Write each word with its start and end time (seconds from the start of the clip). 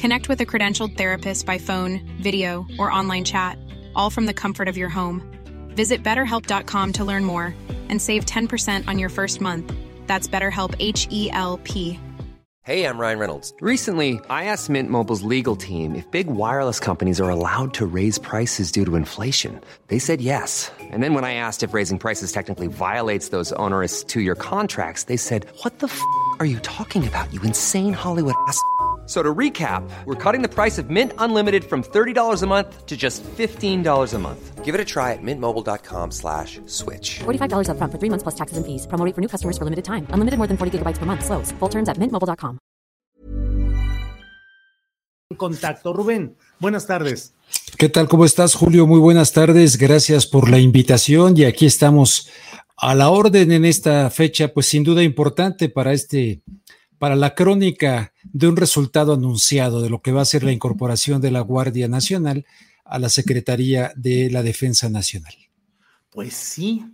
Connect 0.00 0.30
with 0.30 0.40
a 0.40 0.46
credentialed 0.46 0.96
therapist 0.96 1.44
by 1.44 1.58
phone, 1.58 2.00
video, 2.22 2.64
or 2.78 2.90
online 2.90 3.22
chat, 3.22 3.58
all 3.94 4.08
from 4.08 4.24
the 4.24 4.32
comfort 4.32 4.66
of 4.66 4.78
your 4.78 4.88
home. 4.88 5.20
Visit 5.76 6.02
betterhelp.com 6.02 6.92
to 6.94 7.04
learn 7.04 7.22
more 7.22 7.54
and 7.90 8.00
save 8.00 8.24
10% 8.24 8.88
on 8.88 8.98
your 8.98 9.10
first 9.10 9.42
month. 9.42 9.70
That's 10.06 10.26
BetterHelp 10.26 10.74
H 10.78 11.06
E 11.10 11.30
L 11.32 11.60
P. 11.64 12.00
Hey, 12.62 12.84
I'm 12.86 12.98
Ryan 12.98 13.18
Reynolds. 13.18 13.52
Recently, 13.60 14.20
I 14.30 14.44
asked 14.44 14.70
Mint 14.70 14.88
Mobile's 14.88 15.22
legal 15.22 15.56
team 15.56 15.94
if 15.94 16.10
big 16.10 16.28
wireless 16.28 16.80
companies 16.80 17.20
are 17.20 17.28
allowed 17.28 17.74
to 17.74 17.84
raise 17.84 18.18
prices 18.18 18.72
due 18.72 18.86
to 18.86 18.96
inflation. 18.96 19.60
They 19.88 19.98
said 19.98 20.22
yes. 20.22 20.70
And 20.80 21.02
then 21.02 21.12
when 21.12 21.24
I 21.24 21.34
asked 21.34 21.62
if 21.62 21.74
raising 21.74 21.98
prices 21.98 22.32
technically 22.32 22.68
violates 22.68 23.28
those 23.28 23.52
onerous 23.52 24.02
two 24.02 24.22
year 24.22 24.34
contracts, 24.34 25.04
they 25.04 25.18
said, 25.18 25.46
What 25.62 25.80
the 25.80 25.88
f 25.88 26.00
are 26.38 26.46
you 26.46 26.58
talking 26.60 27.06
about, 27.06 27.32
you 27.34 27.42
insane 27.42 27.92
Hollywood 27.92 28.34
ass? 28.46 28.62
So 29.10 29.24
to 29.24 29.34
recap, 29.34 29.82
we're 30.06 30.14
cutting 30.14 30.40
the 30.40 30.48
price 30.48 30.78
of 30.78 30.88
Mint 30.88 31.12
Unlimited 31.18 31.64
from 31.64 31.82
$30 31.82 32.42
a 32.42 32.46
month 32.46 32.86
to 32.86 32.96
just 32.96 33.24
$15 33.24 34.14
a 34.14 34.18
month. 34.20 34.64
Give 34.64 34.72
it 34.72 34.80
a 34.80 34.84
try 34.84 35.14
at 35.14 35.18
mintmobile.com 35.20 36.12
slash 36.12 36.60
switch. 36.66 37.18
$45 37.18 37.70
up 37.70 37.76
front 37.76 37.92
for 37.92 37.98
three 37.98 38.08
months 38.08 38.22
plus 38.22 38.36
taxes 38.36 38.56
and 38.56 38.64
fees. 38.64 38.86
Promo 38.86 39.12
for 39.12 39.20
new 39.20 39.26
customers 39.26 39.58
for 39.58 39.64
limited 39.64 39.84
time. 39.84 40.06
Unlimited 40.14 40.38
more 40.38 40.46
than 40.46 40.56
40 40.56 40.78
gigabytes 40.78 40.98
per 40.98 41.06
month. 41.06 41.24
Slows. 41.24 41.50
Full 41.58 41.68
terms 41.68 41.88
at 41.88 41.98
mintmobile.com. 41.98 42.58
Contacto. 45.36 45.92
Rubén, 45.92 46.36
buenas 46.60 46.86
tardes. 46.86 47.34
¿Qué 47.78 47.88
tal? 47.88 48.06
¿Cómo 48.06 48.24
estás, 48.24 48.54
Julio? 48.54 48.86
Muy 48.86 49.00
buenas 49.00 49.32
tardes. 49.32 49.76
Gracias 49.76 50.26
por 50.26 50.48
la 50.48 50.60
invitación 50.60 51.36
y 51.36 51.44
aquí 51.44 51.66
estamos 51.66 52.28
a 52.76 52.94
la 52.94 53.10
orden 53.10 53.50
en 53.50 53.64
esta 53.64 54.08
fecha, 54.10 54.54
pues 54.54 54.66
sin 54.66 54.84
duda 54.84 55.02
importante 55.02 55.68
para 55.68 55.92
este 55.92 56.42
para 56.98 57.16
la 57.16 57.34
crónica 57.34 58.09
de 58.24 58.48
un 58.48 58.56
resultado 58.56 59.14
anunciado 59.14 59.82
de 59.82 59.90
lo 59.90 60.02
que 60.02 60.12
va 60.12 60.22
a 60.22 60.26
ser 60.26 60.44
la 60.44 60.52
incorporación 60.52 61.20
de 61.20 61.30
la 61.30 61.40
Guardia 61.40 61.88
Nacional 61.88 62.46
a 62.84 62.98
la 62.98 63.08
Secretaría 63.08 63.92
de 63.96 64.30
la 64.30 64.42
Defensa 64.42 64.88
Nacional. 64.88 65.34
Pues 66.10 66.34
sí, 66.34 66.84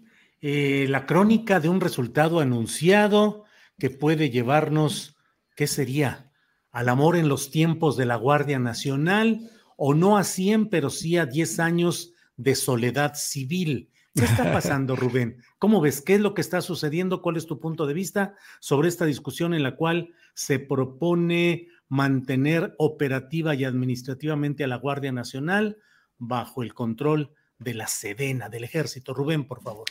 eh, 0.40 0.86
la 0.88 1.06
crónica 1.06 1.58
de 1.60 1.68
un 1.68 1.80
resultado 1.80 2.40
anunciado 2.40 3.44
que 3.78 3.90
puede 3.90 4.30
llevarnos, 4.30 5.16
¿qué 5.54 5.66
sería? 5.66 6.30
Al 6.70 6.88
amor 6.88 7.16
en 7.16 7.28
los 7.28 7.50
tiempos 7.50 7.96
de 7.96 8.06
la 8.06 8.16
Guardia 8.16 8.58
Nacional, 8.58 9.50
o 9.76 9.94
no 9.94 10.16
a 10.16 10.24
100, 10.24 10.68
pero 10.68 10.90
sí 10.90 11.16
a 11.16 11.26
10 11.26 11.60
años 11.60 12.12
de 12.36 12.54
soledad 12.54 13.14
civil. 13.14 13.90
¿Qué 14.14 14.24
está 14.24 14.44
pasando, 14.52 14.96
Rubén? 14.96 15.42
¿Cómo 15.58 15.80
ves? 15.80 16.02
¿Qué 16.02 16.14
es 16.14 16.20
lo 16.20 16.34
que 16.34 16.40
está 16.40 16.60
sucediendo? 16.62 17.22
¿Cuál 17.22 17.36
es 17.36 17.46
tu 17.46 17.60
punto 17.60 17.86
de 17.86 17.94
vista 17.94 18.34
sobre 18.60 18.88
esta 18.88 19.04
discusión 19.04 19.54
en 19.54 19.62
la 19.62 19.76
cual 19.76 20.10
se 20.36 20.60
propone 20.60 21.66
mantener 21.88 22.76
operativa 22.78 23.56
y 23.56 23.64
administrativamente 23.64 24.62
a 24.62 24.68
la 24.68 24.76
Guardia 24.76 25.10
Nacional 25.10 25.78
bajo 26.18 26.62
el 26.62 26.74
control 26.74 27.32
de 27.58 27.74
la 27.74 27.88
Sedena, 27.88 28.48
del 28.48 28.62
Ejército? 28.62 29.14
Rubén, 29.14 29.48
por 29.48 29.60
favor. 29.60 29.86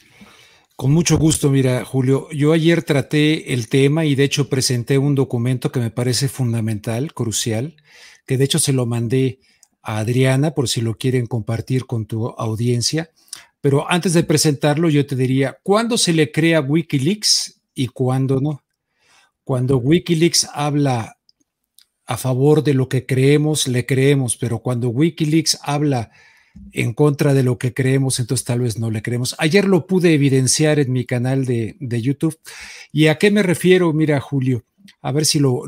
Con 0.78 0.94
mucho 0.94 1.18
gusto, 1.18 1.50
mira, 1.50 1.84
Julio, 1.84 2.30
yo 2.32 2.54
ayer 2.54 2.84
traté 2.84 3.54
el 3.54 3.68
tema 3.68 4.06
y 4.06 4.16
de 4.16 4.24
hecho 4.24 4.48
presenté 4.48 4.98
un 4.98 5.16
documento 5.16 5.74
que 5.74 5.82
me 5.82 5.92
parece 5.92 6.30
fundamental, 6.30 7.14
crucial, 7.14 7.76
que 8.26 8.38
de 8.38 8.46
hecho 8.46 8.60
se 8.60 8.72
lo 8.72 8.86
mandé 8.86 9.40
a 9.82 9.98
Adriana 9.98 10.52
por 10.52 10.70
si 10.70 10.80
lo 10.80 10.98
quieren 10.98 11.26
compartir 11.26 11.86
con 11.86 12.06
tu 12.06 12.28
audiencia 12.30 13.10
pero 13.66 13.92
antes 13.92 14.14
de 14.14 14.24
presentarlo, 14.24 14.90
yo 14.90 15.08
te 15.08 15.16
diría, 15.16 15.58
¿cuándo 15.64 15.98
se 15.98 16.14
le 16.14 16.32
crea 16.32 16.62
Wikileaks 16.62 17.64
y 17.74 17.88
cuándo 17.88 18.40
no? 18.40 18.64
Cuando 19.46 19.78
Wikileaks 19.78 20.50
habla 20.54 21.18
a 22.06 22.18
favor 22.18 22.64
de 22.64 22.74
lo 22.74 22.90
que 22.90 23.06
creemos, 23.06 23.68
le 23.68 23.86
creemos, 23.86 24.36
pero 24.36 24.60
cuando 24.60 24.90
Wikileaks 24.90 25.60
habla 25.62 26.12
en 26.74 26.94
contra 26.94 27.34
de 27.34 27.44
lo 27.44 27.58
que 27.58 27.74
creemos, 27.74 28.20
entonces 28.20 28.44
tal 28.44 28.60
vez 28.60 28.78
no 28.78 28.92
le 28.92 29.02
creemos. 29.02 29.36
Ayer 29.38 29.66
lo 29.66 29.88
pude 29.88 30.14
evidenciar 30.14 30.80
en 30.80 30.92
mi 30.92 31.06
canal 31.06 31.46
de, 31.46 31.78
YouTube. 32.02 32.38
¿Y 32.92 33.08
a 33.08 33.18
qué 33.18 33.32
me 33.32 33.44
refiero? 33.44 33.94
Mira, 33.94 34.20
Julio, 34.20 34.66
a 35.02 35.14
ver 35.14 35.26
si 35.26 35.40
lo, 35.40 35.64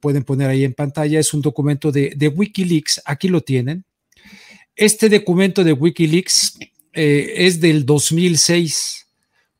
pueden 0.00 0.24
poner 0.24 0.50
ahí 0.50 0.64
en 0.64 0.74
pantalla. 0.74 1.20
Es 1.20 1.32
un 1.32 1.42
documento 1.42 1.92
de, 1.92 2.14
de 2.16 2.26
Wikileaks. 2.26 3.02
Aquí 3.04 3.28
lo 3.28 3.42
tienen. 3.42 3.84
Este 4.74 5.08
documento 5.08 5.64
de 5.64 5.72
Wikileaks 5.72 6.58
eh, 6.94 7.46
es 7.46 7.60
del 7.60 7.86
2006, 7.86 9.06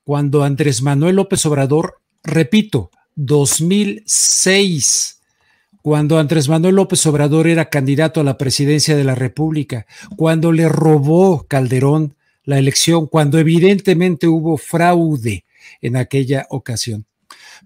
cuando 0.05 0.43
Andrés 0.43 0.83
Manuel 0.83 1.17
López 1.17 1.45
Obrador, 1.47 2.01
repito, 2.23 2.91
2006, 3.17 5.21
cuando 5.83 6.19
Andrés 6.19 6.49
Manuel 6.49 6.77
López 6.77 7.05
Obrador 7.07 7.47
era 7.47 7.69
candidato 7.69 8.21
a 8.21 8.25
la 8.25 8.39
presidencia 8.39 8.97
de 8.97 9.05
la 9.05 9.15
República, 9.15 9.87
cuando 10.17 10.53
le 10.53 10.69
robó 10.69 11.45
Calderón 11.49 12.15
la 12.45 12.59
elección, 12.59 13.07
cuando 13.07 13.39
evidentemente 13.39 14.29
hubo 14.29 14.57
fraude 14.57 15.45
en 15.81 15.97
aquella 15.97 16.47
ocasión. 16.51 17.07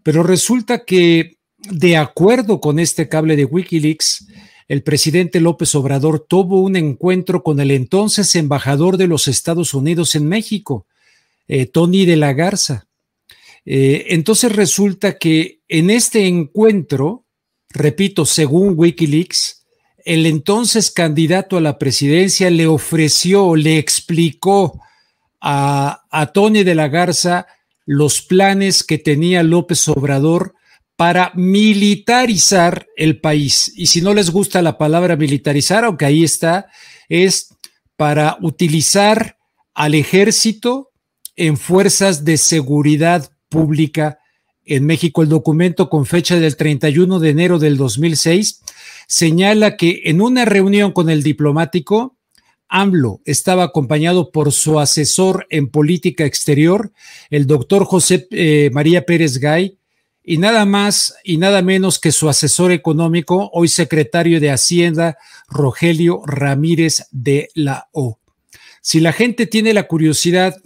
Pero 0.02 0.22
resulta 0.22 0.84
que, 0.84 1.38
de 1.58 1.96
acuerdo 1.96 2.60
con 2.60 2.78
este 2.78 3.08
cable 3.08 3.36
de 3.36 3.44
Wikileaks, 3.44 4.26
el 4.68 4.82
presidente 4.82 5.40
López 5.40 5.74
Obrador 5.74 6.20
tuvo 6.20 6.60
un 6.60 6.76
encuentro 6.76 7.42
con 7.42 7.60
el 7.60 7.70
entonces 7.70 8.34
embajador 8.34 8.96
de 8.96 9.06
los 9.06 9.28
Estados 9.28 9.74
Unidos 9.74 10.14
en 10.14 10.26
México, 10.26 10.86
eh, 11.48 11.66
Tony 11.66 12.04
de 12.04 12.16
la 12.16 12.32
Garza. 12.32 12.85
Eh, 13.66 14.06
entonces 14.10 14.54
resulta 14.54 15.18
que 15.18 15.60
en 15.66 15.90
este 15.90 16.26
encuentro, 16.28 17.26
repito, 17.68 18.24
según 18.24 18.74
Wikileaks, 18.76 19.66
el 20.04 20.24
entonces 20.24 20.92
candidato 20.92 21.56
a 21.56 21.60
la 21.60 21.78
presidencia 21.78 22.48
le 22.48 22.68
ofreció, 22.68 23.56
le 23.56 23.78
explicó 23.78 24.80
a, 25.40 26.04
a 26.10 26.26
Tony 26.32 26.62
de 26.62 26.76
la 26.76 26.86
Garza 26.86 27.48
los 27.84 28.22
planes 28.22 28.84
que 28.84 28.98
tenía 28.98 29.42
López 29.42 29.88
Obrador 29.88 30.54
para 30.94 31.32
militarizar 31.34 32.86
el 32.96 33.20
país. 33.20 33.72
Y 33.74 33.86
si 33.86 34.00
no 34.00 34.14
les 34.14 34.30
gusta 34.30 34.62
la 34.62 34.78
palabra 34.78 35.16
militarizar, 35.16 35.84
aunque 35.84 36.06
ahí 36.06 36.22
está, 36.22 36.66
es 37.08 37.48
para 37.96 38.38
utilizar 38.40 39.38
al 39.74 39.94
ejército 39.94 40.92
en 41.34 41.56
fuerzas 41.56 42.24
de 42.24 42.38
seguridad 42.38 43.30
pública 43.48 44.18
en 44.64 44.84
México. 44.84 45.22
El 45.22 45.28
documento 45.28 45.88
con 45.88 46.06
fecha 46.06 46.38
del 46.38 46.56
31 46.56 47.18
de 47.18 47.30
enero 47.30 47.58
del 47.58 47.76
2006 47.76 48.62
señala 49.06 49.76
que 49.76 50.02
en 50.04 50.20
una 50.20 50.44
reunión 50.44 50.92
con 50.92 51.10
el 51.10 51.22
diplomático, 51.22 52.16
AMLO 52.68 53.20
estaba 53.24 53.64
acompañado 53.64 54.30
por 54.30 54.52
su 54.52 54.80
asesor 54.80 55.46
en 55.50 55.68
política 55.68 56.24
exterior, 56.24 56.92
el 57.30 57.46
doctor 57.46 57.84
José 57.84 58.26
eh, 58.30 58.70
María 58.72 59.06
Pérez 59.06 59.38
Gay, 59.38 59.78
y 60.28 60.38
nada 60.38 60.64
más 60.64 61.14
y 61.22 61.36
nada 61.36 61.62
menos 61.62 62.00
que 62.00 62.10
su 62.10 62.28
asesor 62.28 62.72
económico, 62.72 63.48
hoy 63.52 63.68
secretario 63.68 64.40
de 64.40 64.50
Hacienda, 64.50 65.18
Rogelio 65.48 66.22
Ramírez 66.26 67.06
de 67.12 67.48
la 67.54 67.88
O. 67.92 68.18
Si 68.80 68.98
la 68.98 69.12
gente 69.12 69.46
tiene 69.46 69.72
la 69.72 69.84
curiosidad 69.84 70.56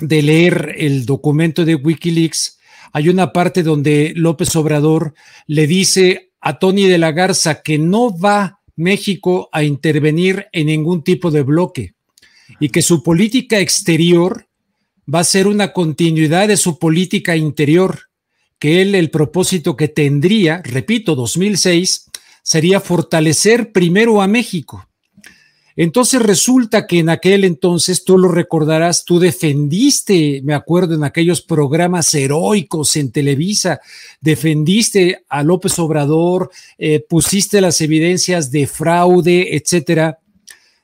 de 0.00 0.22
leer 0.22 0.74
el 0.78 1.06
documento 1.06 1.64
de 1.64 1.74
Wikileaks, 1.74 2.58
hay 2.92 3.08
una 3.08 3.32
parte 3.32 3.62
donde 3.62 4.12
López 4.16 4.54
Obrador 4.56 5.14
le 5.46 5.66
dice 5.66 6.32
a 6.40 6.58
Tony 6.58 6.86
de 6.86 6.98
la 6.98 7.12
Garza 7.12 7.62
que 7.62 7.78
no 7.78 8.16
va 8.16 8.60
México 8.76 9.48
a 9.52 9.62
intervenir 9.62 10.46
en 10.52 10.66
ningún 10.66 11.04
tipo 11.04 11.30
de 11.30 11.42
bloque 11.42 11.94
y 12.58 12.70
que 12.70 12.82
su 12.82 13.02
política 13.02 13.60
exterior 13.60 14.46
va 15.12 15.20
a 15.20 15.24
ser 15.24 15.46
una 15.46 15.72
continuidad 15.72 16.48
de 16.48 16.56
su 16.56 16.78
política 16.78 17.36
interior 17.36 18.10
que 18.58 18.82
él 18.82 18.94
el 18.94 19.10
propósito 19.10 19.76
que 19.76 19.88
tendría, 19.88 20.60
repito, 20.62 21.14
2006, 21.14 22.10
sería 22.42 22.80
fortalecer 22.80 23.72
primero 23.72 24.20
a 24.20 24.26
México. 24.26 24.86
Entonces 25.82 26.20
resulta 26.20 26.86
que 26.86 26.98
en 26.98 27.08
aquel 27.08 27.42
entonces, 27.42 28.04
tú 28.04 28.18
lo 28.18 28.28
recordarás, 28.28 29.06
tú 29.06 29.18
defendiste, 29.18 30.42
me 30.44 30.52
acuerdo, 30.52 30.94
en 30.94 31.04
aquellos 31.04 31.40
programas 31.40 32.12
heroicos 32.12 32.96
en 32.96 33.10
Televisa, 33.10 33.80
defendiste 34.20 35.24
a 35.30 35.42
López 35.42 35.78
Obrador, 35.78 36.50
eh, 36.76 37.02
pusiste 37.08 37.62
las 37.62 37.80
evidencias 37.80 38.50
de 38.50 38.66
fraude, 38.66 39.56
etcétera. 39.56 40.18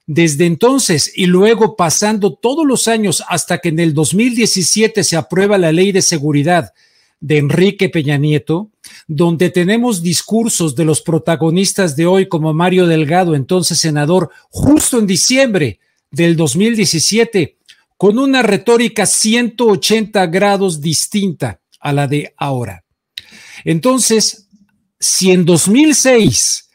Desde 0.06 0.46
entonces 0.46 1.12
y 1.14 1.26
luego 1.26 1.76
pasando 1.76 2.32
todos 2.32 2.66
los 2.66 2.88
años 2.88 3.22
hasta 3.28 3.58
que 3.58 3.68
en 3.68 3.80
el 3.80 3.92
2017 3.92 5.04
se 5.04 5.16
aprueba 5.18 5.58
la 5.58 5.72
ley 5.72 5.92
de 5.92 6.00
seguridad 6.00 6.72
de 7.20 7.38
Enrique 7.38 7.88
Peña 7.88 8.18
Nieto, 8.18 8.70
donde 9.06 9.50
tenemos 9.50 10.02
discursos 10.02 10.76
de 10.76 10.84
los 10.84 11.00
protagonistas 11.02 11.96
de 11.96 12.06
hoy 12.06 12.28
como 12.28 12.52
Mario 12.52 12.86
Delgado, 12.86 13.34
entonces 13.34 13.78
senador, 13.78 14.30
justo 14.50 14.98
en 14.98 15.06
diciembre 15.06 15.80
del 16.10 16.36
2017, 16.36 17.56
con 17.96 18.18
una 18.18 18.42
retórica 18.42 19.06
180 19.06 20.26
grados 20.26 20.80
distinta 20.80 21.60
a 21.80 21.92
la 21.92 22.06
de 22.06 22.34
ahora. 22.36 22.84
Entonces, 23.64 24.48
si 25.00 25.32
en 25.32 25.44
2006, 25.44 26.68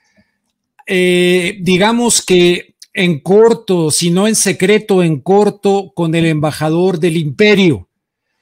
eh, 0.87 1.57
digamos 1.61 2.21
que 2.21 2.71
en 2.93 3.19
corto, 3.19 3.91
si 3.91 4.09
no 4.09 4.27
en 4.27 4.35
secreto, 4.35 5.03
en 5.03 5.21
corto, 5.21 5.91
con 5.95 6.15
el 6.15 6.25
embajador 6.25 6.99
del 6.99 7.17
imperio. 7.17 7.87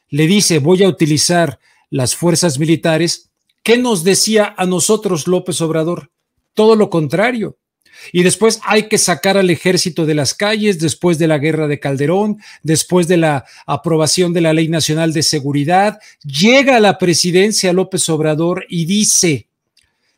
Le 0.09 0.25
dice, 0.25 0.59
voy 0.59 0.83
a 0.83 0.87
utilizar 0.87 1.59
las 1.89 2.15
fuerzas 2.15 2.59
militares. 2.59 3.29
¿Qué 3.63 3.77
nos 3.77 4.03
decía 4.03 4.53
a 4.57 4.65
nosotros 4.65 5.27
López 5.27 5.61
Obrador? 5.61 6.11
Todo 6.53 6.75
lo 6.75 6.89
contrario. 6.89 7.57
Y 8.13 8.23
después 8.23 8.61
hay 8.63 8.87
que 8.87 8.97
sacar 8.97 9.37
al 9.37 9.49
ejército 9.49 10.05
de 10.05 10.15
las 10.15 10.33
calles 10.33 10.79
después 10.79 11.17
de 11.19 11.27
la 11.27 11.37
guerra 11.37 11.67
de 11.67 11.79
Calderón, 11.79 12.37
después 12.63 13.07
de 13.07 13.17
la 13.17 13.45
aprobación 13.65 14.31
de 14.31 14.41
la 14.41 14.53
Ley 14.53 14.69
Nacional 14.69 15.11
de 15.11 15.23
Seguridad. 15.23 15.99
Llega 16.23 16.77
a 16.77 16.79
la 16.79 16.97
presidencia 16.97 17.73
López 17.73 18.07
Obrador 18.09 18.65
y 18.69 18.85
dice, 18.85 19.49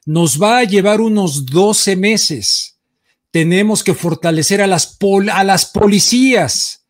nos 0.06 0.42
va 0.42 0.60
a 0.60 0.64
llevar 0.64 1.02
unos 1.02 1.46
12 1.48 1.96
meses 1.96 2.72
tenemos 3.32 3.84
que 3.84 3.94
fortalecer 3.94 4.62
a 4.62 4.68
las, 4.68 4.98
a 5.32 5.44
las 5.44 5.66
policías 5.66 6.86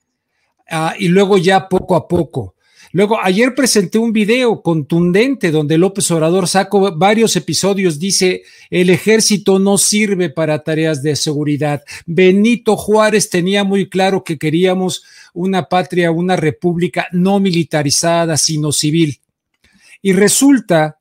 ah, 0.69 0.95
y 0.97 1.07
luego 1.07 1.37
ya 1.37 1.69
poco 1.69 1.95
a 1.95 2.07
poco. 2.07 2.55
Luego, 2.93 3.19
ayer 3.21 3.55
presenté 3.55 3.97
un 3.97 4.11
video 4.11 4.61
contundente 4.61 5.51
donde 5.51 5.77
López 5.77 6.09
Obrador 6.11 6.47
sacó 6.47 6.95
varios 6.95 7.35
episodios, 7.35 7.99
dice, 7.99 8.43
el 8.69 8.89
ejército 8.89 9.59
no 9.59 9.77
sirve 9.77 10.29
para 10.29 10.63
tareas 10.63 11.01
de 11.01 11.15
seguridad. 11.15 11.83
Benito 12.05 12.75
Juárez 12.75 13.29
tenía 13.29 13.63
muy 13.63 13.87
claro 13.87 14.23
que 14.23 14.37
queríamos 14.37 15.03
una 15.33 15.69
patria, 15.69 16.11
una 16.11 16.35
república 16.35 17.07
no 17.11 17.39
militarizada, 17.39 18.35
sino 18.35 18.71
civil. 18.71 19.19
Y 20.01 20.13
resulta, 20.13 20.99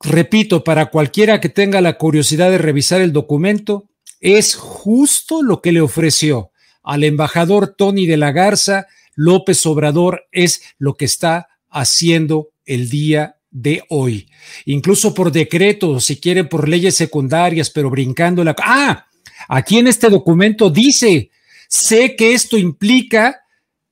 repito, 0.00 0.64
para 0.64 0.86
cualquiera 0.86 1.40
que 1.40 1.48
tenga 1.48 1.80
la 1.80 1.96
curiosidad 1.96 2.50
de 2.50 2.58
revisar 2.58 3.00
el 3.00 3.12
documento, 3.12 3.88
es 4.20 4.54
justo 4.54 5.42
lo 5.42 5.62
que 5.62 5.72
le 5.72 5.80
ofreció 5.80 6.50
al 6.82 7.04
embajador 7.04 7.74
Tony 7.76 8.06
de 8.06 8.16
la 8.16 8.32
Garza. 8.32 8.86
López 9.20 9.66
Obrador 9.66 10.26
es 10.32 10.62
lo 10.78 10.96
que 10.96 11.04
está 11.04 11.48
haciendo 11.68 12.52
el 12.64 12.88
día 12.88 13.36
de 13.50 13.82
hoy. 13.90 14.30
Incluso 14.64 15.12
por 15.12 15.30
decreto, 15.30 16.00
si 16.00 16.18
quiere 16.18 16.44
por 16.44 16.66
leyes 16.66 16.94
secundarias, 16.94 17.68
pero 17.68 17.90
brincando 17.90 18.42
la... 18.42 18.56
Ah, 18.58 19.06
aquí 19.46 19.76
en 19.76 19.88
este 19.88 20.08
documento 20.08 20.70
dice, 20.70 21.30
sé 21.68 22.16
que 22.16 22.32
esto 22.32 22.56
implica 22.56 23.42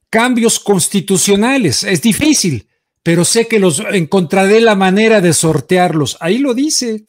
cambios 0.09 0.59
constitucionales. 0.59 1.83
Es 1.83 2.01
difícil, 2.01 2.67
pero 3.03 3.23
sé 3.23 3.47
que 3.47 3.59
los 3.59 3.83
encontraré 3.93 4.63
la 4.63 4.77
manera 4.77 5.21
de 5.21 5.35
sortearlos. 5.35 6.17
Ahí 6.21 6.39
lo 6.39 6.55
dice. 6.55 7.05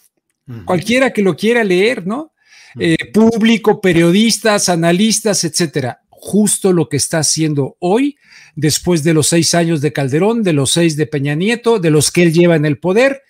Cualquiera 0.66 1.14
que 1.14 1.22
lo 1.22 1.38
quiera 1.38 1.64
leer, 1.64 2.06
¿no? 2.06 2.34
Eh, 2.78 2.98
público, 3.14 3.80
periodistas, 3.80 4.68
analistas, 4.68 5.46
etcétera. 5.46 6.02
Justo 6.22 6.74
lo 6.74 6.90
que 6.90 6.98
está 6.98 7.20
haciendo 7.20 7.78
hoy, 7.80 8.18
después 8.56 9.04
de 9.04 9.14
los 9.14 9.28
seis 9.28 9.54
años 9.54 9.82
de 9.82 9.94
Calderón, 9.94 10.44
de 10.44 10.54
los 10.54 10.72
seis 10.72 10.98
de 10.98 11.08
Peña 11.08 11.34
Nieto, 11.36 11.80
de 11.80 11.92
los 11.92 12.12
que 12.12 12.24
él 12.24 12.34
lleva 12.34 12.56
en 12.56 12.66
el 12.66 12.78
poder. 12.78 13.24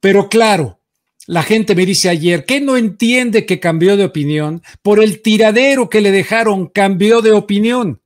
Pero 0.00 0.28
claro, 0.28 0.80
la 1.26 1.42
gente 1.42 1.74
me 1.74 1.84
dice 1.84 2.08
ayer 2.08 2.44
que 2.44 2.60
no 2.60 2.76
entiende 2.76 3.44
que 3.44 3.58
cambió 3.58 3.96
de 3.96 4.04
opinión 4.04 4.62
por 4.82 5.02
el 5.02 5.20
tiradero 5.20 5.90
que 5.90 6.00
le 6.00 6.12
dejaron, 6.12 6.68
cambió 6.68 7.22
de 7.22 7.32
opinión. 7.32 8.00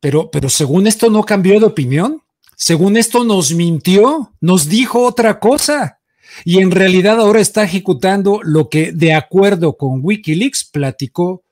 Pero, 0.00 0.30
pero 0.30 0.48
según 0.48 0.86
esto 0.86 1.10
no 1.10 1.22
cambió 1.22 1.60
de 1.60 1.66
opinión. 1.66 2.22
Según 2.56 2.96
esto 2.96 3.24
nos 3.24 3.54
mintió, 3.54 4.34
nos 4.40 4.68
dijo 4.68 5.06
otra 5.06 5.38
cosa 5.38 6.00
y 6.44 6.58
en 6.58 6.70
realidad 6.70 7.20
ahora 7.20 7.40
está 7.40 7.64
ejecutando 7.64 8.40
lo 8.42 8.68
que 8.68 8.92
de 8.92 9.14
acuerdo 9.14 9.76
con 9.76 10.00
Wikileaks 10.02 10.64
platicó 10.64 11.42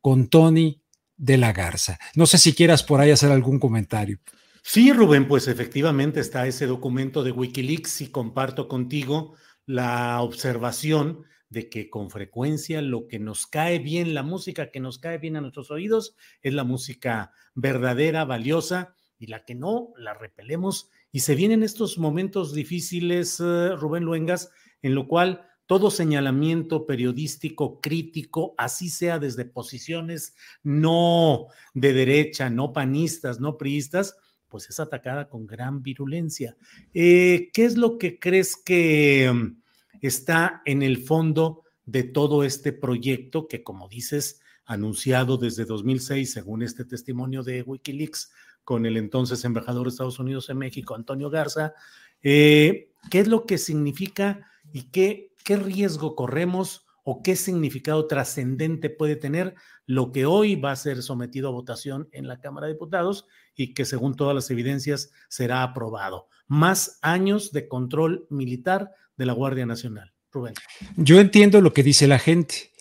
con 0.00 0.28
Tony 0.28 0.80
de 1.16 1.36
la 1.36 1.52
Garza. 1.52 1.98
No 2.14 2.26
sé 2.26 2.38
si 2.38 2.54
quieras 2.54 2.82
por 2.82 3.00
ahí 3.00 3.10
hacer 3.10 3.30
algún 3.30 3.58
comentario. 3.58 4.18
Sí, 4.62 4.92
Rubén, 4.92 5.28
pues 5.28 5.48
efectivamente 5.48 6.20
está 6.20 6.46
ese 6.46 6.66
documento 6.66 7.22
de 7.22 7.30
Wikileaks 7.30 8.00
y 8.00 8.10
comparto 8.10 8.68
contigo 8.68 9.34
la 9.64 10.20
observación 10.22 11.24
de 11.48 11.68
que 11.68 11.88
con 11.88 12.10
frecuencia 12.10 12.82
lo 12.82 13.06
que 13.06 13.20
nos 13.20 13.46
cae 13.46 13.78
bien, 13.78 14.14
la 14.14 14.24
música 14.24 14.70
que 14.70 14.80
nos 14.80 14.98
cae 14.98 15.18
bien 15.18 15.36
a 15.36 15.40
nuestros 15.40 15.70
oídos, 15.70 16.16
es 16.42 16.52
la 16.52 16.64
música 16.64 17.32
verdadera, 17.54 18.24
valiosa, 18.24 18.94
y 19.18 19.28
la 19.28 19.44
que 19.44 19.54
no, 19.54 19.92
la 19.96 20.14
repelemos 20.14 20.90
y 21.12 21.20
se 21.20 21.34
vienen 21.34 21.62
estos 21.62 21.98
momentos 21.98 22.52
difíciles, 22.52 23.40
eh, 23.40 23.70
Rubén 23.76 24.04
Luengas, 24.04 24.50
en 24.82 24.94
lo 24.94 25.08
cual 25.08 25.48
todo 25.66 25.90
señalamiento 25.90 26.86
periodístico 26.86 27.80
crítico, 27.80 28.54
así 28.56 28.88
sea 28.88 29.18
desde 29.18 29.44
posiciones 29.44 30.34
no 30.62 31.48
de 31.74 31.92
derecha, 31.92 32.48
no 32.50 32.72
panistas, 32.72 33.40
no 33.40 33.58
priistas, 33.58 34.16
pues 34.48 34.70
es 34.70 34.78
atacada 34.78 35.28
con 35.28 35.46
gran 35.46 35.82
virulencia. 35.82 36.56
Eh, 36.94 37.50
¿Qué 37.52 37.64
es 37.64 37.76
lo 37.76 37.98
que 37.98 38.18
crees 38.18 38.56
que 38.56 39.30
mm, 39.32 39.60
está 40.00 40.62
en 40.64 40.82
el 40.82 40.98
fondo 40.98 41.64
de 41.84 42.04
todo 42.04 42.44
este 42.44 42.72
proyecto 42.72 43.48
que, 43.48 43.62
como 43.62 43.88
dices, 43.88 44.40
anunciado 44.64 45.36
desde 45.36 45.64
2006, 45.64 46.32
según 46.32 46.62
este 46.62 46.84
testimonio 46.84 47.42
de 47.42 47.62
Wikileaks, 47.62 48.32
con 48.64 48.84
el 48.84 48.96
entonces 48.96 49.44
embajador 49.44 49.84
de 49.84 49.90
Estados 49.90 50.18
Unidos 50.18 50.48
en 50.50 50.58
México, 50.58 50.94
Antonio 50.94 51.30
Garza. 51.30 51.74
Eh, 52.22 52.90
¿Qué 53.10 53.20
es 53.20 53.28
lo 53.28 53.46
que 53.46 53.58
significa 53.58 54.50
y 54.72 54.90
qué, 54.90 55.32
qué 55.46 55.56
riesgo 55.56 56.16
corremos 56.16 56.84
o 57.04 57.22
qué 57.22 57.36
significado 57.36 58.08
trascendente 58.08 58.90
puede 58.90 59.14
tener 59.14 59.54
lo 59.86 60.10
que 60.10 60.26
hoy 60.26 60.56
va 60.56 60.72
a 60.72 60.76
ser 60.76 61.04
sometido 61.04 61.48
a 61.48 61.52
votación 61.52 62.08
en 62.10 62.26
la 62.26 62.40
Cámara 62.40 62.66
de 62.66 62.72
Diputados 62.72 63.26
y 63.54 63.72
que 63.72 63.84
según 63.84 64.16
todas 64.16 64.34
las 64.34 64.50
evidencias 64.50 65.12
será 65.28 65.62
aprobado? 65.62 66.26
Más 66.48 66.98
años 67.00 67.52
de 67.52 67.68
control 67.68 68.26
militar 68.28 68.90
de 69.16 69.24
la 69.24 69.34
Guardia 69.34 69.66
Nacional. 69.66 70.12
Rubén. 70.32 70.54
Yo 70.96 71.20
entiendo 71.20 71.60
lo 71.60 71.72
que 71.72 71.84
dice 71.84 72.08
la 72.08 72.18
gente. 72.18 72.72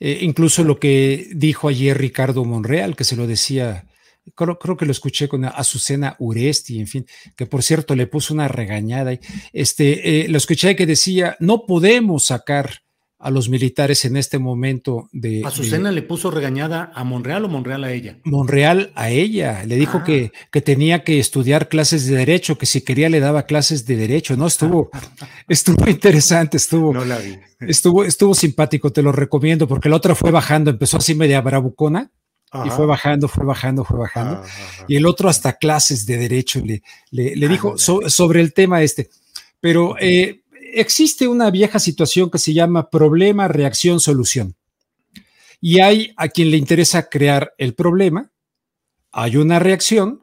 Eh, 0.00 0.20
incluso 0.22 0.64
lo 0.64 0.80
que 0.80 1.28
dijo 1.36 1.68
ayer 1.68 1.96
Ricardo 1.98 2.42
Monreal, 2.46 2.96
que 2.96 3.04
se 3.04 3.16
lo 3.16 3.26
decía 3.26 3.84
Creo, 4.34 4.76
que 4.76 4.86
lo 4.86 4.92
escuché 4.92 5.28
con 5.28 5.44
Azucena 5.44 6.16
Uresti, 6.18 6.80
en 6.80 6.86
fin, 6.86 7.06
que 7.36 7.46
por 7.46 7.62
cierto 7.62 7.94
le 7.94 8.06
puso 8.06 8.32
una 8.32 8.48
regañada. 8.48 9.12
Este, 9.52 10.22
eh, 10.22 10.28
lo 10.28 10.38
escuché 10.38 10.74
que 10.76 10.86
decía, 10.86 11.36
no 11.40 11.66
podemos 11.66 12.24
sacar 12.24 12.84
a 13.24 13.30
los 13.30 13.48
militares 13.48 14.04
en 14.04 14.18
este 14.18 14.38
momento 14.38 15.08
de... 15.10 15.42
¿Azucena 15.46 15.90
le 15.90 16.02
puso 16.02 16.30
regañada 16.30 16.92
a 16.94 17.04
Monreal 17.04 17.46
o 17.46 17.48
Monreal 17.48 17.82
a 17.84 17.90
ella? 17.90 18.18
Monreal 18.24 18.92
a 18.94 19.08
ella. 19.08 19.64
Le 19.64 19.76
dijo 19.76 20.04
que, 20.04 20.30
ah. 20.34 20.48
que, 20.52 20.60
tenía 20.60 21.04
que 21.04 21.18
estudiar 21.18 21.68
clases 21.68 22.06
de 22.06 22.16
derecho, 22.16 22.58
que 22.58 22.66
si 22.66 22.82
quería 22.82 23.08
le 23.08 23.20
daba 23.20 23.44
clases 23.44 23.86
de 23.86 23.96
derecho. 23.96 24.36
No, 24.36 24.46
estuvo, 24.46 24.90
estuvo 25.48 25.88
interesante, 25.88 26.58
estuvo... 26.58 26.92
No 26.92 27.04
la 27.06 27.16
vi. 27.16 27.38
Estuvo, 27.60 28.04
estuvo 28.04 28.34
simpático, 28.34 28.92
te 28.92 29.00
lo 29.00 29.10
recomiendo, 29.10 29.66
porque 29.66 29.88
la 29.88 29.96
otra 29.96 30.14
fue 30.14 30.30
bajando, 30.30 30.70
empezó 30.70 30.98
así 30.98 31.14
media 31.14 31.40
bravucona 31.40 32.10
y 32.64 32.70
fue 32.70 32.86
bajando, 32.86 33.28
fue 33.28 33.44
bajando, 33.44 33.84
fue 33.84 33.98
bajando. 33.98 34.42
Y 34.86 34.96
el 34.96 35.06
otro 35.06 35.28
hasta 35.28 35.54
clases 35.54 36.06
de 36.06 36.18
derecho 36.18 36.60
le, 36.60 36.82
le, 37.10 37.48
dijo 37.48 37.76
sobre 37.78 38.40
el 38.40 38.52
tema 38.52 38.82
este. 38.82 39.10
Pero 39.60 39.96
eh, 39.98 40.42
existe 40.74 41.26
una 41.26 41.50
vieja 41.50 41.78
situación 41.78 42.30
que 42.30 42.38
se 42.38 42.52
llama 42.52 42.90
problema, 42.90 43.48
reacción, 43.48 44.00
solución. 44.00 44.54
Y 45.60 45.80
hay 45.80 46.12
a 46.16 46.28
quien 46.28 46.50
le 46.50 46.58
interesa 46.58 47.08
crear 47.08 47.54
el 47.58 47.74
problema, 47.74 48.30
hay 49.10 49.36
una 49.36 49.58
reacción 49.58 50.22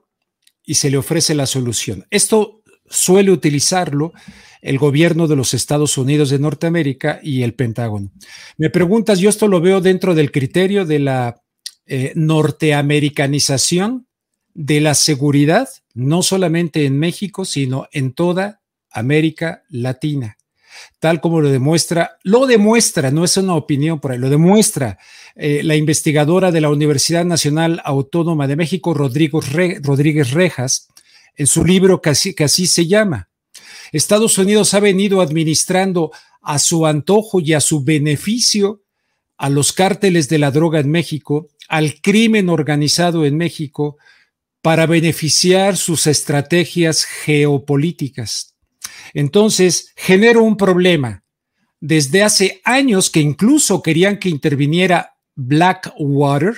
y 0.63 0.75
se 0.75 0.91
le 0.91 0.97
ofrece 0.97 1.33
la 1.33 1.47
solución. 1.47 2.05
Esto 2.11 2.61
suele 2.87 3.31
utilizarlo 3.31 4.13
el 4.61 4.77
gobierno 4.77 5.27
de 5.27 5.35
los 5.35 5.53
Estados 5.53 5.97
Unidos 5.97 6.29
de 6.29 6.39
Norteamérica 6.39 7.19
y 7.23 7.41
el 7.41 7.55
Pentágono. 7.55 8.11
Me 8.57 8.69
preguntas, 8.69 9.19
yo 9.19 9.29
esto 9.29 9.47
lo 9.47 9.59
veo 9.59 9.81
dentro 9.81 10.13
del 10.13 10.31
criterio 10.31 10.85
de 10.85 10.99
la 10.99 11.40
eh, 11.93 12.13
norteamericanización 12.15 14.07
de 14.53 14.79
la 14.79 14.95
seguridad, 14.95 15.67
no 15.93 16.23
solamente 16.23 16.85
en 16.85 16.97
México, 16.97 17.43
sino 17.43 17.89
en 17.91 18.13
toda 18.13 18.61
América 18.89 19.63
Latina, 19.67 20.37
tal 21.01 21.19
como 21.19 21.41
lo 21.41 21.49
demuestra, 21.49 22.17
lo 22.23 22.45
demuestra, 22.47 23.11
no 23.11 23.25
es 23.25 23.35
una 23.35 23.55
opinión 23.55 23.99
por 23.99 24.13
ahí, 24.13 24.19
lo 24.19 24.29
demuestra 24.29 24.99
eh, 25.35 25.63
la 25.63 25.75
investigadora 25.75 26.49
de 26.49 26.61
la 26.61 26.69
Universidad 26.69 27.25
Nacional 27.25 27.81
Autónoma 27.83 28.47
de 28.47 28.55
México, 28.55 28.93
Rodríguez 28.93 30.31
Rejas, 30.31 30.87
en 31.35 31.45
su 31.45 31.65
libro 31.65 32.01
que 32.01 32.13
que 32.33 32.43
así 32.45 32.67
se 32.67 32.87
llama. 32.87 33.27
Estados 33.91 34.37
Unidos 34.37 34.73
ha 34.75 34.79
venido 34.79 35.19
administrando 35.19 36.13
a 36.41 36.57
su 36.57 36.85
antojo 36.85 37.41
y 37.41 37.51
a 37.51 37.59
su 37.59 37.83
beneficio 37.83 38.80
a 39.41 39.49
los 39.49 39.73
cárteles 39.73 40.29
de 40.29 40.37
la 40.37 40.51
droga 40.51 40.79
en 40.79 40.91
México, 40.91 41.49
al 41.67 41.99
crimen 41.99 42.47
organizado 42.47 43.25
en 43.25 43.37
México, 43.37 43.97
para 44.61 44.85
beneficiar 44.85 45.77
sus 45.77 46.05
estrategias 46.05 47.05
geopolíticas. 47.05 48.55
Entonces, 49.15 49.93
genera 49.95 50.41
un 50.41 50.57
problema. 50.57 51.23
Desde 51.79 52.21
hace 52.21 52.61
años 52.65 53.09
que 53.09 53.19
incluso 53.19 53.81
querían 53.81 54.19
que 54.19 54.29
interviniera 54.29 55.15
Blackwater, 55.33 56.53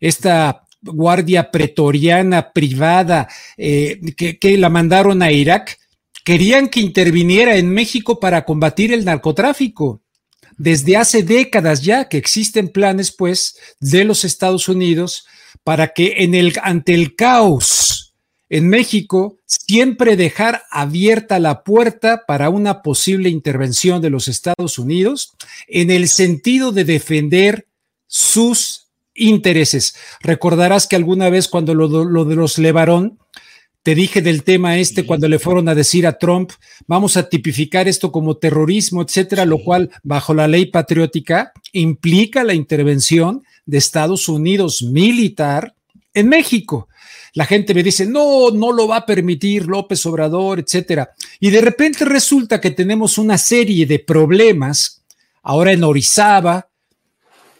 esta 0.00 0.64
guardia 0.82 1.52
pretoriana 1.52 2.50
privada 2.50 3.28
eh, 3.56 4.00
que 4.16 4.58
la 4.58 4.68
mandaron 4.68 5.22
a 5.22 5.30
Irak, 5.30 5.78
querían 6.24 6.70
que 6.70 6.80
interviniera 6.80 7.54
en 7.54 7.70
México 7.70 8.18
para 8.18 8.44
combatir 8.44 8.92
el 8.92 9.04
narcotráfico. 9.04 10.02
Desde 10.58 10.96
hace 10.96 11.22
décadas 11.22 11.82
ya 11.82 12.08
que 12.08 12.16
existen 12.16 12.68
planes, 12.68 13.12
pues, 13.12 13.58
de 13.80 14.04
los 14.04 14.24
Estados 14.24 14.68
Unidos 14.68 15.26
para 15.64 15.88
que 15.88 16.30
ante 16.62 16.94
el 16.94 17.16
caos 17.16 18.06
en 18.48 18.68
México, 18.68 19.38
siempre 19.44 20.16
dejar 20.16 20.62
abierta 20.70 21.40
la 21.40 21.64
puerta 21.64 22.24
para 22.26 22.48
una 22.48 22.82
posible 22.82 23.28
intervención 23.28 24.00
de 24.00 24.10
los 24.10 24.28
Estados 24.28 24.78
Unidos 24.78 25.32
en 25.66 25.90
el 25.90 26.08
sentido 26.08 26.70
de 26.70 26.84
defender 26.84 27.66
sus 28.06 28.86
intereses. 29.14 29.96
Recordarás 30.20 30.86
que 30.86 30.96
alguna 30.96 31.28
vez 31.28 31.48
cuando 31.48 31.74
lo, 31.74 32.24
de 32.24 32.36
los 32.36 32.58
Levarón, 32.58 33.18
te 33.86 33.94
dije 33.94 34.20
del 34.20 34.42
tema 34.42 34.78
este 34.78 35.06
cuando 35.06 35.28
le 35.28 35.38
fueron 35.38 35.68
a 35.68 35.74
decir 35.76 36.08
a 36.08 36.18
Trump, 36.18 36.50
vamos 36.88 37.16
a 37.16 37.28
tipificar 37.28 37.86
esto 37.86 38.10
como 38.10 38.36
terrorismo, 38.36 39.00
etcétera, 39.00 39.44
lo 39.44 39.62
cual 39.62 39.92
bajo 40.02 40.34
la 40.34 40.48
ley 40.48 40.66
patriótica 40.66 41.52
implica 41.70 42.42
la 42.42 42.54
intervención 42.54 43.44
de 43.64 43.78
Estados 43.78 44.28
Unidos 44.28 44.82
militar 44.82 45.72
en 46.14 46.28
México. 46.28 46.88
La 47.34 47.46
gente 47.46 47.74
me 47.74 47.84
dice, 47.84 48.06
no, 48.06 48.50
no 48.50 48.72
lo 48.72 48.88
va 48.88 48.96
a 48.96 49.06
permitir 49.06 49.66
López 49.66 50.04
Obrador, 50.04 50.58
etcétera. 50.58 51.12
Y 51.38 51.50
de 51.50 51.60
repente 51.60 52.04
resulta 52.04 52.60
que 52.60 52.72
tenemos 52.72 53.18
una 53.18 53.38
serie 53.38 53.86
de 53.86 54.00
problemas 54.00 55.04
ahora 55.44 55.70
en 55.70 55.84
Orizaba, 55.84 56.66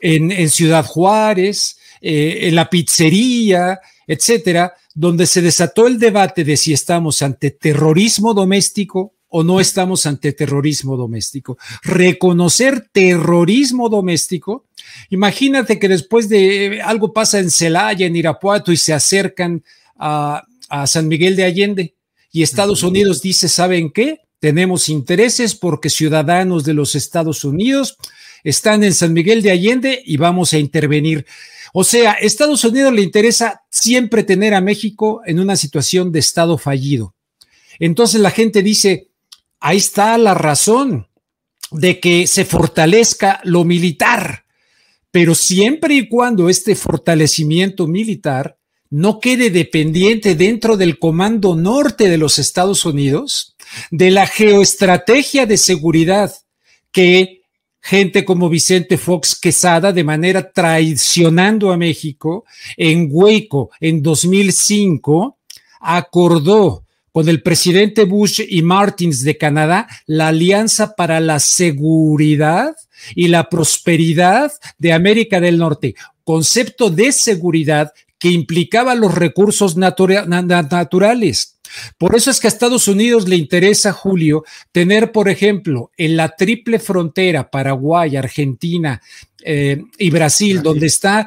en, 0.00 0.50
Ciudad 0.50 0.84
Juárez, 0.84 1.78
eh, 2.00 2.48
en 2.48 2.56
la 2.56 2.68
pizzería, 2.68 3.78
etcétera, 4.08 4.74
donde 4.96 5.26
se 5.26 5.42
desató 5.42 5.86
el 5.86 5.98
debate 5.98 6.42
de 6.42 6.56
si 6.56 6.72
estamos 6.72 7.20
ante 7.20 7.50
terrorismo 7.50 8.32
doméstico 8.32 9.12
o 9.28 9.44
no 9.44 9.60
estamos 9.60 10.06
ante 10.06 10.32
terrorismo 10.32 10.96
doméstico. 10.96 11.58
Reconocer 11.82 12.88
terrorismo 12.90 13.90
doméstico, 13.90 14.64
imagínate 15.10 15.78
que 15.78 15.88
después 15.88 16.30
de 16.30 16.80
algo 16.82 17.12
pasa 17.12 17.38
en 17.40 17.50
Celaya, 17.50 18.06
en 18.06 18.16
Irapuato, 18.16 18.72
y 18.72 18.78
se 18.78 18.94
acercan 18.94 19.62
a, 19.98 20.44
a 20.70 20.86
San 20.86 21.08
Miguel 21.08 21.36
de 21.36 21.44
Allende, 21.44 21.94
y 22.32 22.42
Estados 22.42 22.82
Unidos 22.82 23.20
dice, 23.20 23.48
¿saben 23.48 23.90
qué? 23.90 24.20
Tenemos 24.38 24.88
intereses 24.88 25.54
porque 25.54 25.90
ciudadanos 25.90 26.64
de 26.64 26.72
los 26.72 26.94
Estados 26.94 27.44
Unidos 27.44 27.98
están 28.44 28.82
en 28.82 28.94
San 28.94 29.12
Miguel 29.12 29.42
de 29.42 29.50
Allende 29.50 30.02
y 30.06 30.16
vamos 30.16 30.54
a 30.54 30.58
intervenir. 30.58 31.26
O 31.78 31.84
sea, 31.84 32.12
Estados 32.12 32.64
Unidos 32.64 32.90
le 32.94 33.02
interesa 33.02 33.60
siempre 33.70 34.22
tener 34.22 34.54
a 34.54 34.62
México 34.62 35.20
en 35.26 35.38
una 35.38 35.56
situación 35.56 36.10
de 36.10 36.20
Estado 36.20 36.56
fallido. 36.56 37.14
Entonces 37.78 38.22
la 38.22 38.30
gente 38.30 38.62
dice, 38.62 39.10
ahí 39.60 39.76
está 39.76 40.16
la 40.16 40.32
razón 40.32 41.08
de 41.70 42.00
que 42.00 42.26
se 42.26 42.46
fortalezca 42.46 43.42
lo 43.44 43.64
militar, 43.64 44.46
pero 45.10 45.34
siempre 45.34 45.96
y 45.96 46.08
cuando 46.08 46.48
este 46.48 46.74
fortalecimiento 46.76 47.86
militar 47.86 48.56
no 48.88 49.20
quede 49.20 49.50
dependiente 49.50 50.34
dentro 50.34 50.78
del 50.78 50.98
Comando 50.98 51.56
Norte 51.56 52.08
de 52.08 52.16
los 52.16 52.38
Estados 52.38 52.86
Unidos, 52.86 53.54
de 53.90 54.10
la 54.10 54.26
geoestrategia 54.26 55.44
de 55.44 55.58
seguridad 55.58 56.32
que 56.90 57.35
gente 57.86 58.24
como 58.24 58.48
Vicente 58.48 58.98
Fox 58.98 59.38
Quesada, 59.38 59.92
de 59.92 60.02
manera 60.02 60.50
traicionando 60.50 61.70
a 61.70 61.76
México, 61.76 62.44
en 62.76 63.08
Hueco, 63.08 63.70
en 63.78 64.02
2005, 64.02 65.38
acordó 65.80 66.82
con 67.12 67.28
el 67.28 67.42
presidente 67.42 68.02
Bush 68.02 68.42
y 68.48 68.62
Martins 68.62 69.22
de 69.22 69.38
Canadá 69.38 69.86
la 70.06 70.28
Alianza 70.28 70.96
para 70.96 71.20
la 71.20 71.38
Seguridad 71.38 72.74
y 73.14 73.28
la 73.28 73.48
Prosperidad 73.48 74.50
de 74.78 74.92
América 74.92 75.40
del 75.40 75.56
Norte, 75.56 75.94
concepto 76.24 76.90
de 76.90 77.12
seguridad 77.12 77.92
que 78.18 78.30
implicaba 78.30 78.96
los 78.96 79.14
recursos 79.14 79.76
naturales 79.76 81.55
por 81.98 82.14
eso 82.16 82.30
es 82.30 82.40
que 82.40 82.46
a 82.46 82.48
Estados 82.48 82.88
Unidos 82.88 83.28
le 83.28 83.36
interesa, 83.36 83.92
Julio, 83.92 84.44
tener, 84.72 85.12
por 85.12 85.28
ejemplo, 85.28 85.90
en 85.96 86.16
la 86.16 86.30
triple 86.30 86.78
frontera 86.78 87.50
Paraguay, 87.50 88.16
Argentina 88.16 89.00
eh, 89.44 89.82
y 89.98 90.10
Brasil, 90.10 90.62
donde 90.62 90.86
está 90.86 91.26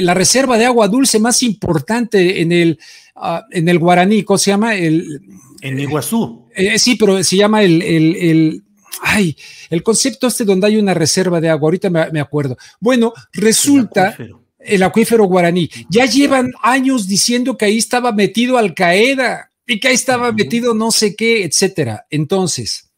la 0.00 0.14
reserva 0.14 0.58
de 0.58 0.66
agua 0.66 0.88
dulce 0.88 1.18
más 1.18 1.42
importante 1.42 2.40
en 2.40 2.52
el, 2.52 2.78
ah, 3.16 3.44
en 3.50 3.68
el 3.68 3.78
Guaraní, 3.78 4.22
¿cómo 4.22 4.38
se 4.38 4.50
llama? 4.50 4.74
El, 4.74 5.20
en 5.60 5.80
Iguazú. 5.80 6.46
Eh, 6.54 6.78
sí, 6.78 6.96
pero 6.96 7.22
se 7.24 7.36
llama 7.36 7.62
el, 7.62 7.80
el, 7.82 8.62
ay, 9.00 9.36
el 9.70 9.82
concepto 9.82 10.26
este 10.26 10.44
donde 10.44 10.66
hay 10.66 10.76
una 10.76 10.94
reserva 10.94 11.40
de 11.40 11.48
agua, 11.48 11.68
ahorita 11.68 11.90
me, 11.90 12.20
acuerdo. 12.20 12.56
Bueno, 12.80 13.12
resulta 13.32 14.16
el 14.64 14.82
acuífero 14.82 15.24
guaraní. 15.24 15.70
Ya 15.90 16.06
llevan 16.06 16.52
años 16.62 17.06
diciendo 17.06 17.56
que 17.56 17.66
ahí 17.66 17.78
estaba 17.78 18.12
metido 18.12 18.58
Al 18.58 18.74
Qaeda 18.74 19.50
y 19.66 19.78
que 19.78 19.88
ahí 19.88 19.94
estaba 19.94 20.32
metido 20.32 20.74
no 20.74 20.90
sé 20.90 21.14
qué, 21.14 21.44
etcétera. 21.44 22.06
Entonces, 22.10 22.90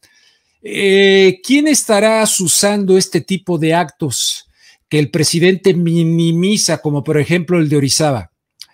eh, 0.62 1.40
¿quién 1.44 1.68
estará 1.68 2.22
usando 2.22 2.96
este 2.96 3.20
tipo 3.20 3.58
de 3.58 3.74
actos 3.74 4.48
que 4.88 4.98
el 4.98 5.10
presidente 5.10 5.74
minimiza, 5.74 6.78
como 6.78 7.04
por 7.04 7.18
ejemplo 7.18 7.58
el 7.58 7.68
de 7.68 7.76
Orizaba? 7.76 8.30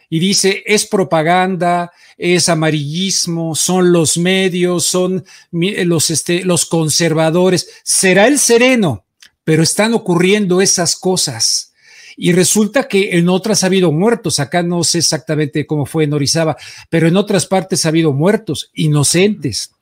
Y 0.09 0.19
dice, 0.19 0.63
es 0.67 0.87
propaganda, 0.87 1.91
es 2.19 2.51
amarillismo, 2.51 3.55
son 3.55 3.93
los 3.93 4.19
medios, 4.19 4.85
son 4.85 5.25
los, 5.51 6.11
este, 6.11 6.45
los 6.45 6.67
conservadores. 6.67 7.71
Será 7.83 8.27
el 8.27 8.39
sereno, 8.39 9.07
pero 9.43 9.63
están 9.63 9.95
ocurriendo 9.95 10.61
esas 10.61 10.97
cosas 10.97 11.72
y 12.17 12.33
resulta 12.33 12.89
que 12.89 13.17
en 13.19 13.29
otras 13.29 13.63
ha 13.63 13.67
habido 13.67 13.93
muertos. 13.93 14.41
Acá 14.41 14.63
no 14.63 14.85
sé 14.85 14.99
exactamente 14.99 15.67
cómo 15.67 15.87
fue 15.87 16.05
en 16.05 16.13
Orizaba, 16.13 16.57
pero 16.91 17.09
en 17.09 17.17
otras 17.17 17.47
partes 17.47 17.85
ha 17.85 17.89
habido 17.89 18.13
muertos 18.13 18.71
inocentes. 18.75 19.73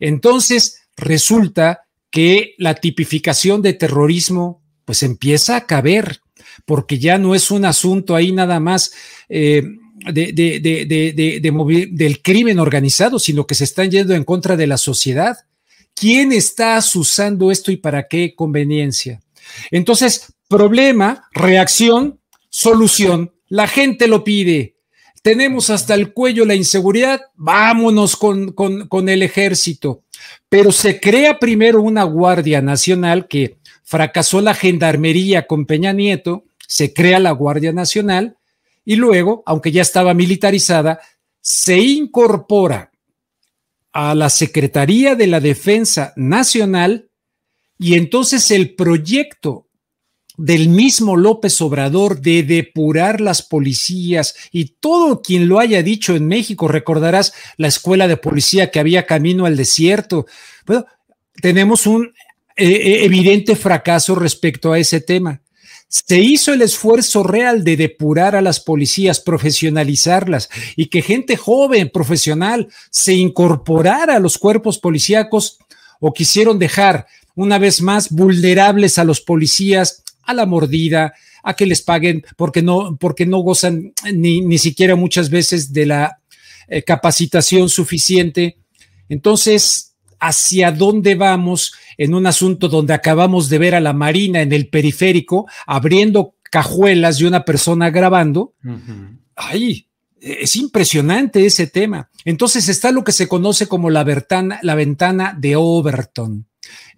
Entonces, 0.00 0.82
resulta 0.96 1.86
que 2.10 2.54
la 2.58 2.74
tipificación 2.76 3.62
de 3.62 3.72
terrorismo 3.72 4.62
pues 4.84 5.02
empieza 5.02 5.56
a 5.56 5.66
caber, 5.66 6.20
porque 6.66 6.98
ya 6.98 7.18
no 7.18 7.34
es 7.34 7.50
un 7.50 7.64
asunto 7.64 8.14
ahí 8.14 8.32
nada 8.32 8.60
más 8.60 8.92
eh, 9.28 9.62
de, 10.12 10.32
de, 10.32 11.88
del 11.90 12.22
crimen 12.22 12.58
organizado, 12.58 13.18
sino 13.18 13.46
que 13.46 13.54
se 13.54 13.64
están 13.64 13.90
yendo 13.90 14.14
en 14.14 14.24
contra 14.24 14.56
de 14.56 14.66
la 14.66 14.76
sociedad. 14.76 15.38
¿Quién 15.94 16.32
está 16.32 16.78
usando 16.94 17.50
esto 17.50 17.72
y 17.72 17.76
para 17.76 18.06
qué 18.08 18.34
conveniencia? 18.34 19.20
Entonces, 19.70 20.33
problema, 20.48 21.28
reacción, 21.32 22.20
solución. 22.48 23.32
La 23.48 23.66
gente 23.66 24.06
lo 24.06 24.24
pide. 24.24 24.76
Tenemos 25.22 25.70
hasta 25.70 25.94
el 25.94 26.12
cuello 26.12 26.44
la 26.44 26.54
inseguridad, 26.54 27.20
vámonos 27.34 28.14
con, 28.16 28.52
con, 28.52 29.08
el 29.08 29.22
ejército. 29.22 30.04
Pero 30.48 30.70
se 30.70 31.00
crea 31.00 31.38
primero 31.38 31.80
una 31.80 32.02
Guardia 32.04 32.60
Nacional 32.60 33.26
que 33.26 33.56
fracasó 33.84 34.42
la 34.42 34.54
gendarmería 34.54 35.46
con 35.46 35.64
Peña 35.64 35.92
Nieto, 35.92 36.44
se 36.68 36.92
crea 36.92 37.18
la 37.20 37.30
Guardia 37.30 37.72
Nacional 37.72 38.36
y 38.84 38.96
luego, 38.96 39.42
aunque 39.46 39.72
ya 39.72 39.82
estaba 39.82 40.12
militarizada, 40.12 41.00
se 41.40 41.78
incorpora 41.78 42.92
a 43.92 44.14
la 44.14 44.28
Secretaría 44.28 45.14
de 45.14 45.26
la 45.26 45.40
Defensa 45.40 46.12
Nacional 46.16 47.08
y 47.78 47.94
entonces 47.94 48.50
el 48.50 48.74
proyecto 48.74 49.63
del 50.36 50.68
mismo 50.68 51.16
López 51.16 51.60
Obrador 51.60 52.20
de 52.20 52.42
depurar 52.42 53.20
las 53.20 53.42
policías 53.42 54.34
y 54.50 54.76
todo 54.80 55.22
quien 55.22 55.48
lo 55.48 55.60
haya 55.60 55.82
dicho 55.82 56.16
en 56.16 56.26
México, 56.26 56.68
recordarás 56.68 57.32
la 57.56 57.68
escuela 57.68 58.08
de 58.08 58.16
policía 58.16 58.70
que 58.70 58.80
había 58.80 59.06
camino 59.06 59.46
al 59.46 59.56
desierto. 59.56 60.26
Bueno, 60.66 60.86
tenemos 61.40 61.86
un 61.86 62.12
eh, 62.56 62.66
eh, 62.66 63.04
evidente 63.04 63.56
fracaso 63.56 64.14
respecto 64.14 64.72
a 64.72 64.78
ese 64.78 65.00
tema. 65.00 65.40
Se 65.88 66.18
hizo 66.18 66.52
el 66.52 66.62
esfuerzo 66.62 67.22
real 67.22 67.62
de 67.62 67.76
depurar 67.76 68.34
a 68.34 68.42
las 68.42 68.58
policías, 68.58 69.20
profesionalizarlas 69.20 70.48
y 70.74 70.86
que 70.86 71.02
gente 71.02 71.36
joven, 71.36 71.90
profesional, 71.92 72.68
se 72.90 73.14
incorporara 73.14 74.16
a 74.16 74.20
los 74.20 74.38
cuerpos 74.38 74.78
policíacos 74.78 75.58
o 76.00 76.12
quisieron 76.12 76.58
dejar 76.58 77.06
una 77.36 77.58
vez 77.58 77.80
más 77.80 78.10
vulnerables 78.10 78.98
a 78.98 79.04
los 79.04 79.20
policías 79.20 80.03
a 80.26 80.34
la 80.34 80.46
mordida, 80.46 81.14
a 81.42 81.54
que 81.54 81.66
les 81.66 81.82
paguen 81.82 82.24
porque 82.36 82.62
no, 82.62 82.96
porque 82.96 83.26
no 83.26 83.38
gozan 83.38 83.92
ni, 84.12 84.40
ni 84.40 84.58
siquiera 84.58 84.96
muchas 84.96 85.30
veces 85.30 85.72
de 85.72 85.86
la 85.86 86.18
eh, 86.68 86.82
capacitación 86.82 87.68
suficiente. 87.68 88.56
Entonces, 89.08 89.94
¿hacia 90.18 90.72
dónde 90.72 91.14
vamos 91.14 91.74
en 91.98 92.14
un 92.14 92.26
asunto 92.26 92.68
donde 92.68 92.94
acabamos 92.94 93.48
de 93.48 93.58
ver 93.58 93.74
a 93.74 93.80
la 93.80 93.92
Marina 93.92 94.40
en 94.40 94.52
el 94.52 94.68
periférico 94.68 95.46
abriendo 95.66 96.34
cajuelas 96.50 97.18
de 97.18 97.26
una 97.26 97.44
persona 97.44 97.90
grabando? 97.90 98.54
Ay, 99.36 99.88
es 100.20 100.56
impresionante 100.56 101.44
ese 101.44 101.66
tema. 101.66 102.10
Entonces 102.24 102.68
está 102.70 102.90
lo 102.90 103.04
que 103.04 103.12
se 103.12 103.28
conoce 103.28 103.66
como 103.66 103.90
la, 103.90 104.04
la 104.62 104.74
ventana 104.74 105.36
de 105.38 105.56
Overton 105.56 106.46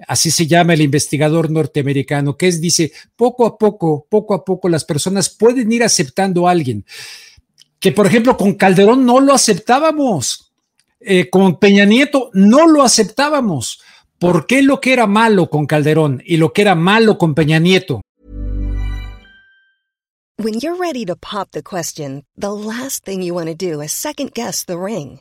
así 0.06 0.30
se 0.30 0.46
llama 0.46 0.74
el 0.74 0.82
investigador 0.82 1.50
norteamericano, 1.50 2.36
que 2.36 2.48
es, 2.48 2.60
dice, 2.60 2.92
poco 3.16 3.46
a 3.46 3.58
poco, 3.58 4.06
poco 4.08 4.34
a 4.34 4.44
poco 4.44 4.68
las 4.68 4.84
personas 4.84 5.28
pueden 5.28 5.70
ir 5.72 5.82
aceptando 5.82 6.46
a 6.46 6.50
alguien, 6.50 6.84
que 7.78 7.92
por 7.92 8.06
ejemplo 8.06 8.36
con 8.36 8.54
Calderón 8.54 9.04
no 9.04 9.20
lo 9.20 9.34
aceptábamos, 9.34 10.52
eh, 11.00 11.28
con 11.30 11.58
Peña 11.58 11.84
Nieto 11.84 12.30
no 12.32 12.66
lo 12.66 12.82
aceptábamos. 12.82 13.80
¿Por 14.18 14.46
qué 14.46 14.62
lo 14.62 14.80
que 14.80 14.94
era 14.94 15.06
malo 15.06 15.50
con 15.50 15.66
Calderón 15.66 16.22
y 16.24 16.38
lo 16.38 16.52
que 16.52 16.62
era 16.62 16.74
malo 16.74 17.18
con 17.18 17.34
Peña 17.34 17.58
Nieto? 17.58 18.00
When 20.38 20.60
you're 20.60 20.78
ready 20.78 21.04
to 21.06 21.16
pop 21.16 21.50
the 21.52 21.62
question, 21.62 22.24
the 22.36 22.52
last 22.52 23.04
thing 23.04 23.22
you 23.22 23.34
want 23.34 23.48
to 23.48 23.54
do 23.54 23.80
is 23.80 23.92
second 23.92 24.32
guess 24.34 24.64
the 24.64 24.78
ring. 24.78 25.20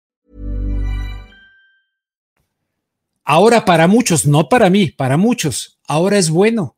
Ahora 3.31 3.63
para 3.63 3.87
muchos, 3.87 4.25
no 4.25 4.49
para 4.49 4.69
mí, 4.69 4.91
para 4.91 5.15
muchos, 5.15 5.79
ahora 5.87 6.17
es 6.17 6.29
bueno. 6.29 6.75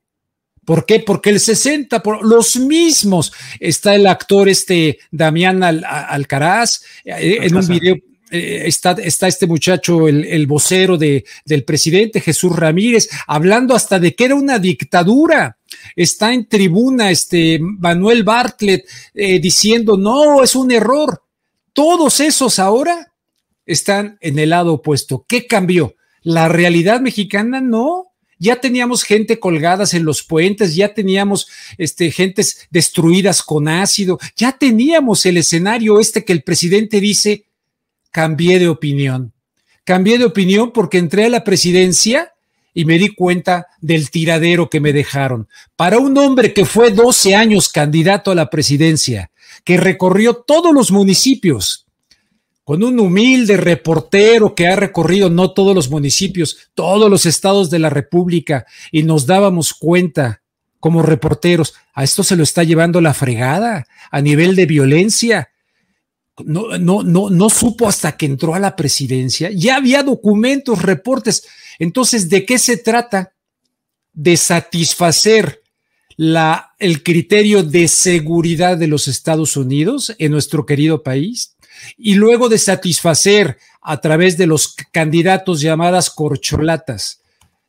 ¿Por 0.63 0.86
qué? 0.86 1.00
Porque 1.00 1.32
el 1.32 1.39
60, 1.39 2.04
por, 2.04 2.24
los 2.24 2.58
mismos, 2.58 3.34
está 3.60 3.96
el 3.96 4.06
actor 4.06 4.48
este 4.48 5.00
Damián 5.10 5.63
Al, 5.63 5.84
Alcaraz, 5.84 6.84
eh, 7.06 7.39
en 7.42 7.58
un 7.58 7.68
video 7.68 7.96
eh, 8.30 8.66
está, 8.68 8.92
está, 8.92 9.28
este 9.28 9.48
muchacho, 9.48 10.08
el, 10.08 10.26
el 10.26 10.46
vocero 10.46 10.96
de, 10.96 11.26
del 11.44 11.63
presidente 11.63 12.22
Jesús 12.22 12.56
Ramírez, 12.56 13.10
hablando 13.26 13.74
hasta 13.74 13.98
de 13.98 14.13
que 14.13 14.26
era 14.26 14.36
una 14.36 14.60
dictadura. 14.60 15.58
Está 15.96 16.36
en 16.36 16.48
tribuna 16.48 17.10
este 17.10 17.58
Manuel 17.60 18.24
Bartlett 18.24 18.86
eh, 19.16 19.39
diciendo, 19.39 19.98
no, 19.98 20.44
es 20.44 20.56
un 20.56 20.72
error. 20.72 21.20
Todos 21.74 22.20
esos 22.20 22.60
ahora 22.60 23.12
están 23.66 24.20
en 24.22 24.38
el 24.38 24.52
lado 24.52 24.74
opuesto. 24.74 25.26
¿Qué 25.28 25.48
cambió? 25.48 25.96
La 26.24 26.48
realidad 26.48 27.02
mexicana 27.02 27.62
no. 27.62 28.08
Ya 28.40 28.60
teníamos 28.60 29.04
gente 29.04 29.40
colgadas 29.40 29.94
en 29.94 30.04
los 30.04 30.24
puentes, 30.24 30.76
ya 30.76 30.94
teníamos 30.94 31.48
este, 31.78 32.12
gentes 32.12 32.68
destruidas 32.72 33.42
con 33.42 33.70
ácido, 33.70 34.20
ya 34.36 34.52
teníamos 34.52 35.26
el 35.26 35.38
escenario 35.38 36.00
este 36.00 36.26
que 36.26 36.34
el 36.34 36.44
presidente 36.44 37.00
dice, 37.00 37.46
cambié 38.12 38.60
de 38.60 38.68
opinión. 38.68 39.32
Cambié 39.86 40.18
de 40.18 40.26
opinión 40.26 40.72
porque 40.74 40.98
entré 40.98 41.26
a 41.26 41.30
la 41.30 41.44
presidencia 41.44 42.34
y 42.74 42.86
me 42.86 42.98
di 42.98 43.10
cuenta 43.10 43.68
del 43.80 44.10
tiradero 44.10 44.70
que 44.70 44.80
me 44.80 44.94
dejaron. 44.94 45.48
Para 45.76 46.00
un 46.00 46.18
hombre 46.18 46.54
que 46.54 46.66
fue 46.66 46.92
12 46.92 47.36
años 47.36 47.70
candidato 47.70 48.32
a 48.32 48.36
la 48.36 48.50
presidencia, 48.50 49.32
que 49.64 49.78
recorrió 49.78 50.36
todos 50.36 50.74
los 50.74 50.92
municipios, 50.92 51.83
con 52.63 52.84
un 52.84 52.99
humilde 52.99 53.58
reportero 53.58 54.56
que 54.56 54.67
ha 54.67 54.76
recorrido 54.76 55.30
no 55.30 55.52
todos 55.52 55.76
los 55.76 55.89
municipios, 55.89 56.58
todos 56.73 57.10
los 57.10 57.26
estados 57.26 57.69
de 57.69 57.80
la 57.80 57.89
República 57.89 58.65
y 58.91 59.04
nos 59.04 59.26
dábamos 59.26 59.73
cuenta 59.73 60.41
como 60.80 61.02
reporteros, 61.02 61.73
a 61.93 62.04
esto 62.04 62.23
se 62.23 62.36
lo 62.36 62.43
está 62.43 62.63
llevando 62.63 62.99
la 62.99 63.13
fregada 63.13 63.88
a 64.12 64.21
nivel 64.21 64.56
de 64.56 64.65
violencia. 64.65 65.49
No, 66.43 66.78
no, 66.78 67.04
no, 67.04 67.30
no 67.30 67.49
supo 67.49 67.88
hasta 67.88 68.17
que 68.17 68.26
entró 68.26 68.54
a 68.54 68.60
la 68.60 68.76
presidencia. 68.76 69.49
Ya 69.54 69.78
había 69.78 70.04
documentos, 70.04 70.82
reportes. 70.82 71.47
Entonces, 71.80 72.30
¿de 72.30 72.45
qué 72.45 72.60
se 72.60 72.76
trata? 72.76 73.34
De 74.12 74.36
satisfacer 74.36 75.62
la, 76.17 76.73
el 76.80 77.02
criterio 77.02 77.63
de 77.63 77.88
seguridad 77.88 78.78
de 78.78 78.88
los 78.88 79.08
Estados 79.08 79.56
Unidos 79.56 80.13
en 80.19 80.32
nuestro 80.32 80.65
querido 80.65 81.02
país 81.02 81.53
y 81.98 82.15
luego 82.15 82.50
de 82.50 82.58
satisfacer 82.58 83.58
a 83.82 84.00
través 84.02 84.38
de 84.38 84.48
los 84.48 84.76
candidatos 84.91 85.62
llamadas 85.62 86.10
corcholatas 86.10 87.22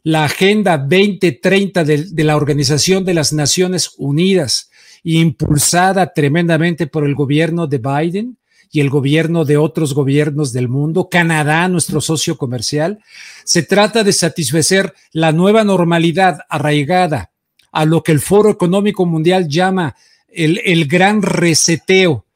la 0.05 0.25
Agenda 0.25 0.77
2030 0.77 1.83
de, 1.83 2.05
de 2.11 2.25
la 2.25 2.37
Organización 2.37 3.07
de 3.07 3.15
las 3.15 3.33
Naciones 3.33 3.95
Unidas, 3.97 4.71
impulsada 5.03 6.13
tremendamente 6.13 6.87
por 6.87 7.05
el 7.05 7.15
gobierno 7.15 7.67
de 7.67 7.79
Biden 7.79 8.37
y 8.71 8.81
el 8.81 8.91
gobierno 8.91 9.47
de 9.47 9.57
otros 9.57 9.95
gobiernos 9.95 10.53
del 10.53 10.69
mundo, 10.69 11.09
Canadá, 11.09 11.69
nuestro 11.69 12.03
socio 12.03 12.37
comercial, 12.37 12.99
se 13.45 13.63
trata 13.63 14.05
de 14.05 14.13
satisfacer 14.13 14.93
la 15.13 15.33
nueva 15.33 15.65
normalidad 15.65 16.41
arraigada 16.51 17.31
a 17.73 17.87
lo 17.87 18.03
que 18.03 18.13
el 18.13 18.21
Foro 18.21 18.51
Económico 18.51 19.07
Mundial 19.07 19.49
llama 19.49 19.97
el, 20.29 20.61
el 20.65 20.87
gran 20.87 21.23
reseteo 21.23 22.27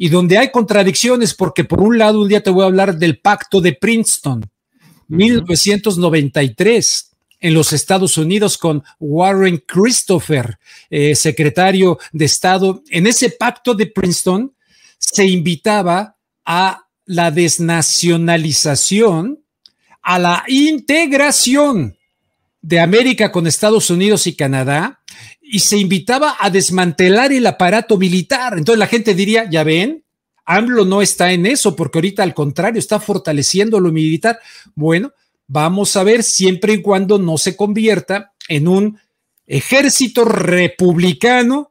y 0.00 0.10
donde 0.10 0.38
hay 0.38 0.52
contradicciones, 0.52 1.34
porque 1.34 1.64
por 1.64 1.80
un 1.80 1.98
lado, 1.98 2.22
un 2.22 2.28
día 2.28 2.40
te 2.40 2.50
voy 2.50 2.62
a 2.62 2.66
hablar 2.66 2.96
del 2.96 3.18
pacto 3.18 3.60
de 3.60 3.72
Princeton, 3.72 4.48
1993 5.08 7.10
en 7.40 7.52
los 7.52 7.72
Estados 7.72 8.16
Unidos 8.16 8.56
con 8.58 8.84
Warren 9.00 9.60
Christopher, 9.66 10.56
eh, 10.88 11.16
secretario 11.16 11.98
de 12.12 12.26
Estado. 12.26 12.80
En 12.90 13.08
ese 13.08 13.30
pacto 13.30 13.74
de 13.74 13.86
Princeton 13.86 14.54
se 14.98 15.26
invitaba 15.26 16.14
a 16.44 16.86
la 17.04 17.32
desnacionalización, 17.32 19.40
a 20.00 20.20
la 20.20 20.44
integración 20.46 21.98
de 22.62 22.78
América 22.78 23.32
con 23.32 23.48
Estados 23.48 23.90
Unidos 23.90 24.28
y 24.28 24.36
Canadá 24.36 25.00
y 25.50 25.60
se 25.60 25.78
invitaba 25.78 26.36
a 26.38 26.50
desmantelar 26.50 27.32
el 27.32 27.46
aparato 27.46 27.96
militar. 27.96 28.58
Entonces 28.58 28.78
la 28.78 28.86
gente 28.86 29.14
diría, 29.14 29.48
ya 29.50 29.64
ven, 29.64 30.04
AMLO 30.44 30.84
no 30.84 31.02
está 31.02 31.32
en 31.32 31.46
eso, 31.46 31.74
porque 31.76 31.98
ahorita 31.98 32.22
al 32.22 32.34
contrario 32.34 32.78
está 32.78 33.00
fortaleciendo 33.00 33.80
lo 33.80 33.92
militar. 33.92 34.38
Bueno, 34.74 35.12
Vamos 35.50 35.96
a 35.96 36.04
ver 36.04 36.22
siempre 36.22 36.74
y 36.74 36.82
cuando 36.82 37.18
no 37.18 37.38
se 37.38 37.56
convierta 37.56 38.34
en 38.48 38.68
un 38.68 38.98
ejército 39.46 40.26
republicano 40.26 41.70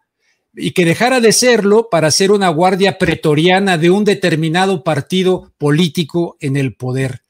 y 0.56 0.72
que 0.72 0.84
dejara 0.84 1.20
de 1.20 1.32
serlo 1.32 1.88
para 1.92 2.10
ser 2.10 2.32
una 2.32 2.50
guardia 2.50 2.98
pretoriana 2.98 3.78
de 3.78 3.92
un 3.92 4.04
determinado 4.04 4.84
partido 4.84 5.54
político 5.60 6.38
en 6.40 6.58
el 6.58 6.74
poder. 6.74 7.22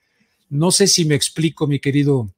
No 0.49 0.71
sé 0.71 0.87
si 0.87 1.03
me 1.03 1.15
explico, 1.15 1.67
mi 1.67 1.79
querido. 1.79 2.29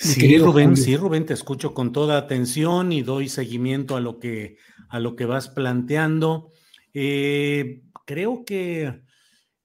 Sí, 0.00 0.38
Rubén, 0.38 0.76
sí, 0.76 0.96
Rubén, 0.96 1.26
te 1.26 1.34
escucho 1.34 1.74
con 1.74 1.92
toda 1.92 2.16
atención 2.16 2.92
y 2.92 3.02
doy 3.02 3.28
seguimiento 3.28 3.96
a 3.96 4.00
lo 4.00 4.18
que, 4.18 4.56
a 4.88 4.98
lo 4.98 5.14
que 5.14 5.26
vas 5.26 5.48
planteando. 5.48 6.50
Eh, 6.94 7.82
creo 8.06 8.44
que 8.44 9.02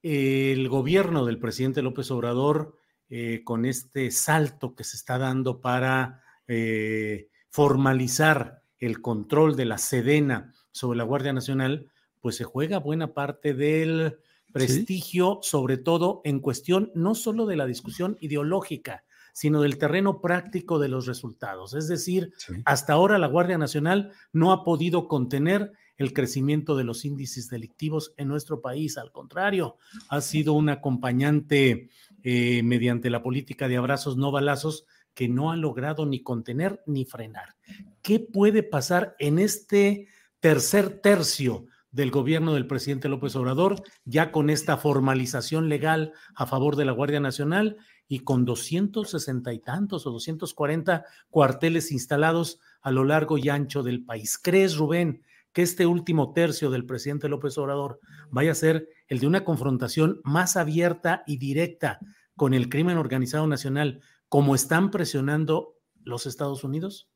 el 0.02 0.70
gobierno 0.70 1.26
del 1.26 1.40
presidente 1.40 1.82
López 1.82 2.12
Obrador, 2.12 2.78
eh, 3.10 3.42
con 3.44 3.66
este 3.66 4.12
salto 4.12 4.76
que 4.76 4.84
se 4.84 4.98
está 4.98 5.18
dando 5.18 5.62
para 5.62 6.22
eh, 6.48 7.30
formalizar 7.50 8.62
el 8.78 9.02
control 9.02 9.56
de 9.56 9.66
la 9.66 9.78
Sedena 9.78 10.54
sobre 10.72 10.98
la 10.98 11.06
Guardia 11.06 11.34
Nacional, 11.34 11.90
pues 12.20 12.36
se 12.36 12.44
juega 12.44 12.80
buena 12.80 13.14
parte 13.14 13.54
del 13.54 14.20
prestigio, 14.52 15.40
sobre 15.42 15.78
todo 15.78 16.22
en 16.24 16.40
cuestión 16.40 16.92
no 16.94 17.16
solo 17.16 17.46
de 17.46 17.56
la 17.56 17.66
discusión 17.66 18.18
ideológica, 18.20 19.04
sino 19.36 19.62
del 19.62 19.78
terreno 19.78 20.22
práctico 20.22 20.80
de 20.80 20.88
los 20.88 21.08
resultados. 21.08 21.74
Es 21.74 21.90
decir, 21.90 22.32
hasta 22.64 22.94
ahora 22.94 23.20
la 23.20 23.28
Guardia 23.28 23.58
Nacional 23.58 24.14
no 24.32 24.54
ha 24.54 24.64
podido 24.64 25.10
contener 25.10 25.74
el 25.98 26.14
crecimiento 26.14 26.78
de 26.78 26.86
los 26.86 27.04
índices 27.04 27.50
delictivos 27.50 28.14
en 28.16 28.30
nuestro 28.30 28.62
país. 28.62 28.98
Al 28.98 29.12
contrario, 29.12 29.76
ha 30.08 30.22
sido 30.22 30.54
un 30.54 30.70
acompañante 30.70 31.90
eh, 32.24 32.64
mediante 32.64 33.10
la 33.10 33.22
política 33.22 33.68
de 33.68 33.76
abrazos 33.76 34.16
no 34.16 34.32
balazos 34.32 34.86
que 35.14 35.28
no 35.28 35.52
ha 35.52 35.58
logrado 35.58 36.06
ni 36.06 36.24
contener 36.24 36.82
ni 36.86 37.04
frenar. 37.04 37.58
¿Qué 38.02 38.22
puede 38.22 38.64
pasar 38.64 39.18
en 39.20 39.40
este 39.40 40.08
tercer 40.40 41.02
tercio 41.02 41.66
del 41.96 42.12
gobierno 42.12 42.54
del 42.54 42.68
presidente 42.68 43.08
López 43.08 43.38
Obrador, 43.38 43.82
ya 44.04 44.34
con 44.34 44.50
esta 44.50 44.76
formalización 44.76 45.70
legal 45.70 46.12
a 46.36 46.46
favor 46.46 46.76
de 46.76 46.84
la 46.84 46.92
Guardia 46.92 47.22
Nacional 47.22 47.78
y 48.10 48.20
con 48.20 48.44
260 48.44 49.54
y 49.54 49.60
tantos 49.60 50.06
o 50.06 50.12
240 50.12 51.06
cuarteles 51.30 51.94
instalados 51.94 52.60
a 52.82 52.92
lo 52.92 53.06
largo 53.06 53.38
y 53.38 53.48
ancho 53.48 53.82
del 53.82 54.04
país? 54.04 54.38
¿Crees, 54.38 54.76
Rubén, 54.76 55.24
que 55.54 55.62
este 55.62 55.86
último 55.86 56.34
tercio 56.34 56.70
del 56.70 56.86
presidente 56.86 57.30
López 57.30 57.58
Obrador 57.58 58.02
vaya 58.30 58.52
a 58.52 58.56
ser 58.56 58.90
el 59.08 59.20
de 59.20 59.28
una 59.28 59.46
confrontación 59.46 60.20
más 60.26 60.58
abierta 60.58 61.24
y 61.26 61.38
directa 61.38 62.00
con 62.36 62.54
el 62.54 62.68
crimen 62.68 62.98
organizado 62.98 63.48
nacional, 63.48 64.02
como 64.28 64.54
están 64.54 64.92
presionando 64.92 65.78
los 66.04 66.26
Estados 66.26 66.66
Unidos? 66.66 67.08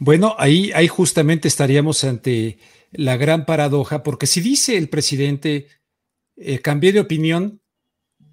Bueno, 0.00 0.34
ahí, 0.38 0.72
ahí 0.74 0.88
justamente 0.88 1.46
estaríamos 1.46 2.02
ante 2.02 2.58
la 2.92 3.16
gran 3.16 3.46
paradoja, 3.46 4.02
porque 4.02 4.26
si 4.26 4.40
dice 4.40 4.76
el 4.76 4.88
presidente, 4.88 5.68
eh, 6.36 6.60
cambié 6.60 6.92
de 6.92 7.00
opinión, 7.00 7.60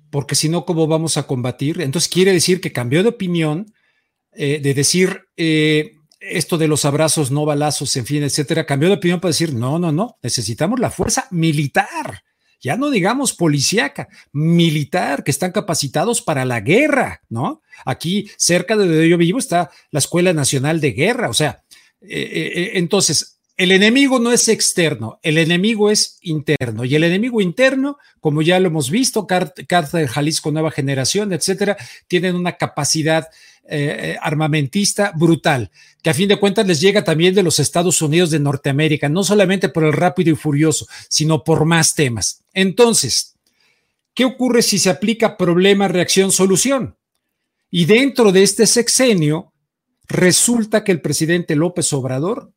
porque 0.09 0.35
si 0.35 0.47
no, 0.47 0.65
¿cómo 0.65 0.85
vamos 0.87 1.17
a 1.17 1.25
combatir? 1.25 1.81
Entonces 1.81 2.07
quiere 2.07 2.33
decir 2.33 2.61
que 2.61 2.71
cambió 2.71 3.01
de 3.01 3.09
opinión, 3.09 3.73
eh, 4.33 4.59
de 4.59 4.73
decir, 4.73 5.21
eh, 5.37 5.93
esto 6.19 6.57
de 6.57 6.67
los 6.67 6.85
abrazos, 6.85 7.31
no 7.31 7.45
balazos, 7.45 7.95
en 7.97 8.05
fin, 8.05 8.23
etcétera, 8.23 8.65
cambió 8.65 8.89
de 8.89 8.95
opinión 8.95 9.19
para 9.19 9.31
decir, 9.31 9.53
no, 9.53 9.79
no, 9.79 9.91
no, 9.91 10.17
necesitamos 10.21 10.79
la 10.79 10.91
fuerza 10.91 11.27
militar, 11.31 12.23
ya 12.61 12.77
no 12.77 12.89
digamos 12.89 13.33
policíaca, 13.33 14.07
militar, 14.31 15.23
que 15.23 15.31
están 15.31 15.51
capacitados 15.51 16.21
para 16.21 16.45
la 16.45 16.61
guerra, 16.61 17.21
¿no? 17.29 17.61
Aquí, 17.85 18.29
cerca 18.37 18.77
de 18.77 18.85
donde 18.85 19.09
yo 19.09 19.17
vivo, 19.17 19.39
está 19.39 19.69
la 19.91 19.99
Escuela 19.99 20.31
Nacional 20.31 20.79
de 20.79 20.91
Guerra, 20.91 21.29
o 21.29 21.33
sea, 21.33 21.63
eh, 22.01 22.71
entonces, 22.75 23.32
el 23.55 23.71
enemigo 23.71 24.19
no 24.19 24.31
es 24.31 24.47
externo, 24.47 25.19
el 25.21 25.37
enemigo 25.37 25.91
es 25.91 26.17
interno. 26.21 26.85
Y 26.85 26.95
el 26.95 27.03
enemigo 27.03 27.39
interno, 27.39 27.97
como 28.19 28.41
ya 28.41 28.59
lo 28.59 28.67
hemos 28.67 28.89
visto, 28.89 29.27
Cártel 29.27 30.07
Jalisco 30.07 30.51
Nueva 30.51 30.71
Generación, 30.71 31.33
etcétera, 31.33 31.77
tienen 32.07 32.35
una 32.35 32.53
capacidad 32.53 33.27
eh, 33.65 34.17
armamentista 34.21 35.13
brutal, 35.15 35.71
que 36.01 36.09
a 36.09 36.13
fin 36.13 36.27
de 36.27 36.37
cuentas 36.37 36.67
les 36.67 36.81
llega 36.81 37.03
también 37.03 37.33
de 37.33 37.43
los 37.43 37.59
Estados 37.59 38.01
Unidos 38.01 38.29
de 38.31 38.39
Norteamérica, 38.39 39.07
no 39.07 39.23
solamente 39.23 39.69
por 39.69 39.83
el 39.83 39.93
rápido 39.93 40.31
y 40.31 40.35
furioso, 40.35 40.87
sino 41.07 41.43
por 41.43 41.63
más 41.63 41.95
temas. 41.95 42.43
Entonces, 42.53 43.35
¿qué 44.13 44.25
ocurre 44.25 44.63
si 44.63 44.79
se 44.79 44.89
aplica 44.89 45.37
problema, 45.37 45.87
reacción, 45.87 46.31
solución? 46.31 46.97
Y 47.69 47.85
dentro 47.85 48.31
de 48.31 48.43
este 48.43 48.67
sexenio, 48.67 49.53
resulta 50.07 50.83
que 50.83 50.91
el 50.91 51.01
presidente 51.01 51.55
López 51.55 51.93
Obrador 51.93 52.51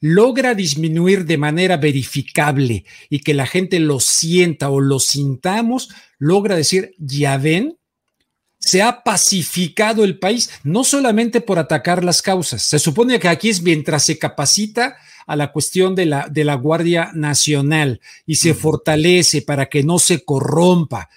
logra 0.00 0.54
disminuir 0.54 1.24
de 1.24 1.38
manera 1.38 1.76
verificable 1.78 2.84
y 3.08 3.20
que 3.20 3.32
la 3.34 3.46
gente 3.46 3.80
lo 3.80 4.00
sienta 4.00 4.68
o 4.68 4.80
lo 4.80 5.00
sintamos, 5.00 5.88
logra 6.18 6.56
decir, 6.56 6.94
ya 6.98 7.38
ven, 7.38 7.78
se 8.58 8.82
ha 8.82 9.02
pacificado 9.02 10.04
el 10.04 10.18
país, 10.18 10.50
no 10.62 10.84
solamente 10.84 11.40
por 11.40 11.58
atacar 11.58 12.02
las 12.02 12.22
causas. 12.22 12.62
Se 12.62 12.78
supone 12.78 13.18
que 13.18 13.28
aquí 13.28 13.50
es 13.50 13.62
mientras 13.62 14.04
se 14.04 14.18
capacita 14.18 14.96
a 15.26 15.36
la 15.36 15.52
cuestión 15.52 15.94
de 15.94 16.06
la, 16.06 16.28
de 16.28 16.44
la 16.44 16.54
Guardia 16.54 17.10
Nacional 17.14 18.00
y 18.26 18.36
se 18.36 18.54
fortalece 18.54 19.42
para 19.42 19.66
que 19.66 19.82
no 19.82 19.98
se 19.98 20.24
corrompa. 20.24 21.08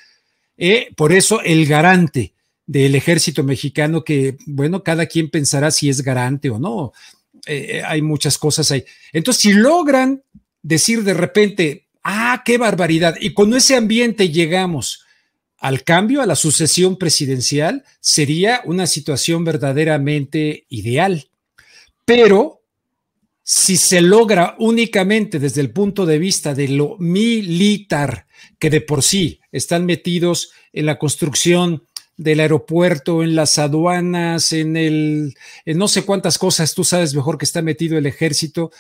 Eh, 0.58 0.90
por 0.96 1.14
eso 1.14 1.42
el 1.42 1.66
garante 1.66 2.34
del 2.66 2.96
ejército 2.96 3.44
mexicano, 3.44 4.04
que 4.04 4.38
bueno, 4.46 4.84
cada 4.84 5.06
quien 5.06 5.30
pensará 5.30 5.72
si 5.72 5.90
es 5.90 6.02
garante 6.02 6.50
o 6.50 6.60
no. 6.60 6.92
Eh, 7.48 7.82
hay 7.86 8.02
muchas 8.02 8.38
cosas 8.38 8.72
ahí. 8.72 8.84
Entonces, 9.14 9.42
si 9.42 9.54
logran 9.54 10.24
decir 10.62 11.04
de 11.04 11.14
repente, 11.14 11.88
ah, 12.04 12.42
qué 12.46 12.58
barbaridad, 12.58 13.16
y 13.20 13.34
con 13.34 13.54
ese 13.54 13.76
ambiente 13.76 14.30
llegamos 14.30 15.06
al 15.58 15.84
cambio, 15.84 16.22
a 16.22 16.26
la 16.26 16.36
sucesión 16.36 16.98
presidencial, 16.98 17.84
sería 18.00 18.62
una 18.66 18.86
situación 18.86 19.44
verdaderamente 19.44 20.66
ideal. 20.70 21.30
Pero 22.06 22.62
si 23.44 23.78
se 23.78 24.02
logra 24.02 24.56
únicamente 24.60 25.40
desde 25.40 25.62
el 25.62 25.72
punto 25.72 26.06
de 26.06 26.20
vista 26.20 26.54
de 26.54 26.68
lo 26.68 26.98
militar, 27.00 28.28
que 28.60 28.70
de 28.70 28.82
por 28.82 29.04
sí 29.04 29.40
están 29.52 29.86
metidos 29.86 30.52
en 30.74 30.86
la 30.86 31.00
construcción 31.00 31.87
del 32.18 32.40
aeropuerto, 32.40 33.24
en 33.24 33.36
las 33.36 33.60
aduanas, 33.60 34.52
en 34.52 34.76
el, 34.76 35.36
en 35.66 35.78
no 35.78 35.88
sé 35.88 36.04
cuántas 36.04 36.38
cosas, 36.38 36.74
tú 36.74 36.84
sabes 36.84 37.14
mejor 37.14 37.38
que 37.38 37.46
está 37.46 37.62
metido 37.62 37.98
el 37.98 38.08
ejército. 38.08 38.72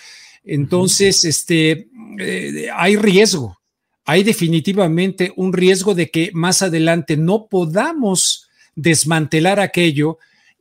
Entonces, 0.43 1.23
este, 1.23 1.87
eh, 2.19 2.67
hay 2.75 2.95
riesgo, 2.95 3.59
hay 4.05 4.23
definitivamente 4.23 5.33
un 5.35 5.53
riesgo 5.53 5.93
de 5.93 6.09
que 6.09 6.31
más 6.33 6.61
adelante 6.63 7.15
no 7.15 7.47
podamos 7.47 8.49
desmantelar 8.75 9.59
aquello 9.59 10.17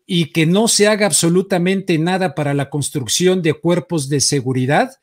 y 0.07 0.33
que 0.33 0.47
no 0.47 0.69
se 0.69 0.87
haga 0.87 1.07
absolutamente 1.07 1.99
nada 1.99 2.35
para 2.35 2.55
la 2.55 2.69
construcción 2.69 3.43
de 3.43 3.55
cuerpos 3.55 4.09
de 4.09 4.21
seguridad, 4.21 4.99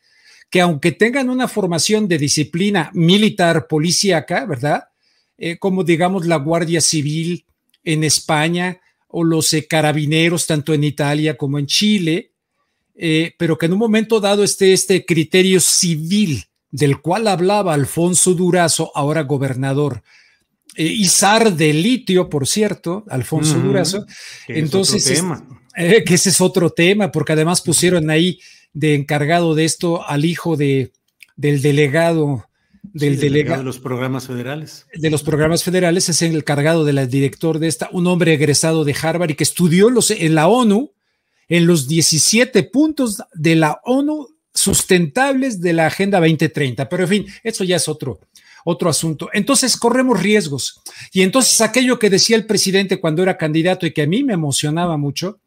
que 0.49 0.61
aunque 0.61 0.91
tengan 0.91 1.29
una 1.29 1.47
formación 1.47 2.07
de 2.07 2.19
disciplina 2.19 2.91
militar, 2.93 3.67
policíaca, 3.67 4.45
¿verdad? 4.45 4.85
Eh, 5.37 5.57
como 5.57 5.83
digamos 5.83 6.25
la 6.25 6.35
Guardia 6.37 6.79
Civil, 6.79 7.45
en 7.83 8.03
España 8.03 8.79
o 9.07 9.23
los 9.23 9.53
eh, 9.53 9.67
carabineros, 9.67 10.47
tanto 10.47 10.73
en 10.73 10.83
Italia 10.83 11.37
como 11.37 11.59
en 11.59 11.67
Chile, 11.67 12.31
eh, 12.95 13.33
pero 13.37 13.57
que 13.57 13.67
en 13.67 13.73
un 13.73 13.79
momento 13.79 14.19
dado 14.19 14.43
esté 14.43 14.73
este 14.73 15.05
criterio 15.05 15.59
civil 15.59 16.45
del 16.71 16.99
cual 16.99 17.27
hablaba 17.27 17.73
Alfonso 17.73 18.33
Durazo, 18.33 18.91
ahora 18.95 19.21
gobernador, 19.21 20.01
eh, 20.75 20.85
Izar 20.85 21.53
de 21.53 21.73
litio, 21.73 22.29
por 22.29 22.47
cierto, 22.47 23.05
Alfonso 23.07 23.59
Durazo. 23.59 24.05
Entonces, 24.47 25.23
que 25.75 26.13
ese 26.13 26.29
es 26.29 26.41
otro 26.41 26.71
tema, 26.71 27.11
porque 27.11 27.33
además 27.33 27.61
pusieron 27.61 28.09
ahí 28.09 28.39
de 28.73 28.95
encargado 28.95 29.53
de 29.53 29.65
esto 29.65 30.07
al 30.07 30.25
hijo 30.25 30.57
de, 30.57 30.91
del 31.35 31.61
delegado 31.61 32.47
del 32.83 33.19
delegado 33.19 33.59
de 33.59 33.63
los 33.63 33.79
programas 33.79 34.27
federales. 34.27 34.85
De 34.93 35.09
los 35.09 35.23
programas 35.23 35.63
federales, 35.63 36.09
es 36.09 36.21
el 36.21 36.35
encargado 36.35 36.85
del 36.85 37.09
director 37.09 37.59
de 37.59 37.67
esta, 37.67 37.89
un 37.91 38.07
hombre 38.07 38.33
egresado 38.33 38.83
de 38.83 38.95
Harvard 39.01 39.31
y 39.31 39.35
que 39.35 39.43
estudió 39.43 39.89
los, 39.89 40.11
en 40.11 40.35
la 40.35 40.47
ONU, 40.47 40.91
en 41.47 41.65
los 41.65 41.87
17 41.87 42.63
puntos 42.63 43.21
de 43.33 43.55
la 43.55 43.79
ONU 43.83 44.27
sustentables 44.53 45.61
de 45.61 45.73
la 45.73 45.87
Agenda 45.87 46.19
2030. 46.19 46.87
Pero 46.89 47.03
en 47.03 47.09
fin, 47.09 47.25
eso 47.43 47.63
ya 47.63 47.77
es 47.77 47.87
otro, 47.87 48.19
otro 48.65 48.89
asunto. 48.89 49.29
Entonces 49.33 49.77
corremos 49.77 50.21
riesgos. 50.21 50.81
Y 51.11 51.21
entonces 51.21 51.61
aquello 51.61 51.97
que 51.99 52.09
decía 52.09 52.35
el 52.35 52.45
presidente 52.45 52.99
cuando 52.99 53.23
era 53.23 53.37
candidato 53.37 53.85
y 53.85 53.93
que 53.93 54.03
a 54.03 54.07
mí 54.07 54.23
me 54.23 54.33
emocionaba 54.33 54.97
mucho, 54.97 55.39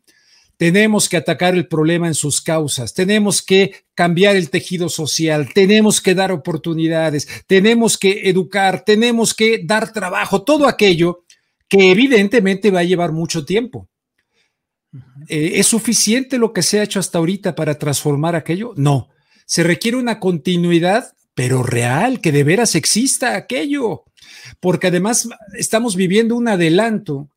tenemos 0.57 1.09
que 1.09 1.17
atacar 1.17 1.55
el 1.55 1.69
problema 1.69 2.07
en 2.07 2.15
sus 2.15 2.41
causas, 2.41 2.95
tenemos 2.95 3.43
que 3.43 3.85
cambiar 3.95 4.37
el 4.37 4.51
tejido 4.51 4.89
social, 4.89 5.51
tenemos 5.55 6.01
que 6.01 6.15
dar 6.15 6.33
oportunidades, 6.33 7.29
tenemos 7.47 7.99
que 7.99 8.29
educar, 8.29 8.85
tenemos 8.85 9.35
que 9.35 9.63
dar 9.65 9.93
trabajo, 9.93 10.43
todo 10.43 10.67
aquello 10.67 11.25
que 11.69 11.91
evidentemente 11.91 12.71
va 12.71 12.81
a 12.81 12.85
llevar 12.85 13.13
mucho 13.13 13.45
tiempo. 13.45 13.89
Eh, 15.29 15.53
¿Es 15.55 15.67
suficiente 15.67 16.39
lo 16.39 16.53
que 16.53 16.63
se 16.63 16.81
ha 16.81 16.85
hecho 16.85 17.01
hasta 17.01 17.19
ahorita 17.19 17.55
para 17.55 17.79
transformar 17.79 18.35
aquello? 18.35 18.73
No. 18.77 19.09
Se 19.45 19.63
requiere 19.63 19.97
una 19.97 20.21
continuidad, 20.21 21.15
pero 21.35 21.63
real, 21.63 22.21
que 22.21 22.33
de 22.33 22.45
veras 22.45 22.75
exista 22.75 23.37
aquello. 23.37 24.05
Porque 24.61 24.87
además 24.87 25.29
estamos 25.59 25.97
viviendo 25.97 26.37
un 26.37 26.49
adelanto 26.49 27.31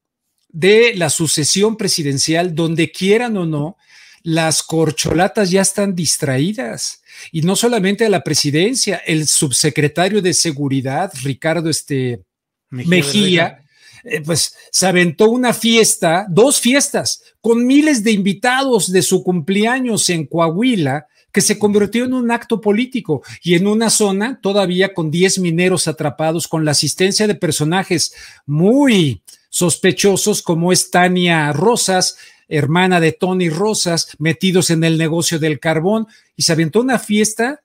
de 0.50 0.94
la 0.96 1.10
sucesión 1.10 1.78
presidencial, 1.78 2.56
donde 2.56 2.92
quieran 2.92 3.38
o 3.38 3.46
no, 3.46 3.78
las 4.24 4.64
corcholatas 4.64 5.52
ya 5.52 5.62
están 5.62 5.96
distraídas. 5.96 7.02
Y 7.32 7.42
no 7.42 7.56
solamente 7.56 8.06
a 8.06 8.10
la 8.10 8.24
presidencia, 8.24 8.98
el 9.06 9.28
subsecretario 9.28 10.22
de 10.22 10.34
Seguridad, 10.34 11.12
Ricardo 11.24 11.70
este, 11.70 12.24
Mejía, 12.70 13.64
eh, 14.04 14.22
pues 14.22 14.56
se 14.72 14.88
aventó 14.88 15.30
una 15.30 15.54
fiesta, 15.54 16.26
dos 16.30 16.60
fiestas, 16.60 17.22
con 17.42 17.66
miles 17.66 18.04
de 18.04 18.12
invitados 18.12 18.92
de 18.92 19.02
su 19.02 19.24
cumpleaños 19.24 20.10
en 20.10 20.26
Coahuila, 20.26 21.08
que 21.32 21.42
se 21.42 21.60
convirtió 21.60 22.06
en 22.06 22.14
un 22.14 22.32
acto 22.32 22.60
político 22.60 23.22
y 23.44 23.54
en 23.54 23.68
una 23.68 23.90
zona 23.90 24.40
todavía 24.42 24.94
con 24.94 25.12
10 25.12 25.40
mineros 25.40 25.88
atrapados, 25.88 26.48
con 26.48 26.66
la 26.66 26.72
asistencia 26.72 27.28
de 27.28 27.36
personajes 27.36 28.14
muy 28.46 29.22
sospechosos 29.60 30.42
como 30.42 30.72
es 30.72 30.90
Tania 30.90 31.52
Rosas, 31.52 32.18
hermana 32.48 33.00
de 33.00 33.12
Tony 33.12 33.50
Rosas, 33.50 34.16
metidos 34.18 34.70
en 34.70 34.84
el 34.86 34.98
negocio 34.98 35.38
del 35.38 35.60
carbón, 35.60 36.08
y 36.36 36.44
se 36.44 36.54
aventó 36.54 36.80
una 36.80 36.98
fiesta 36.98 37.62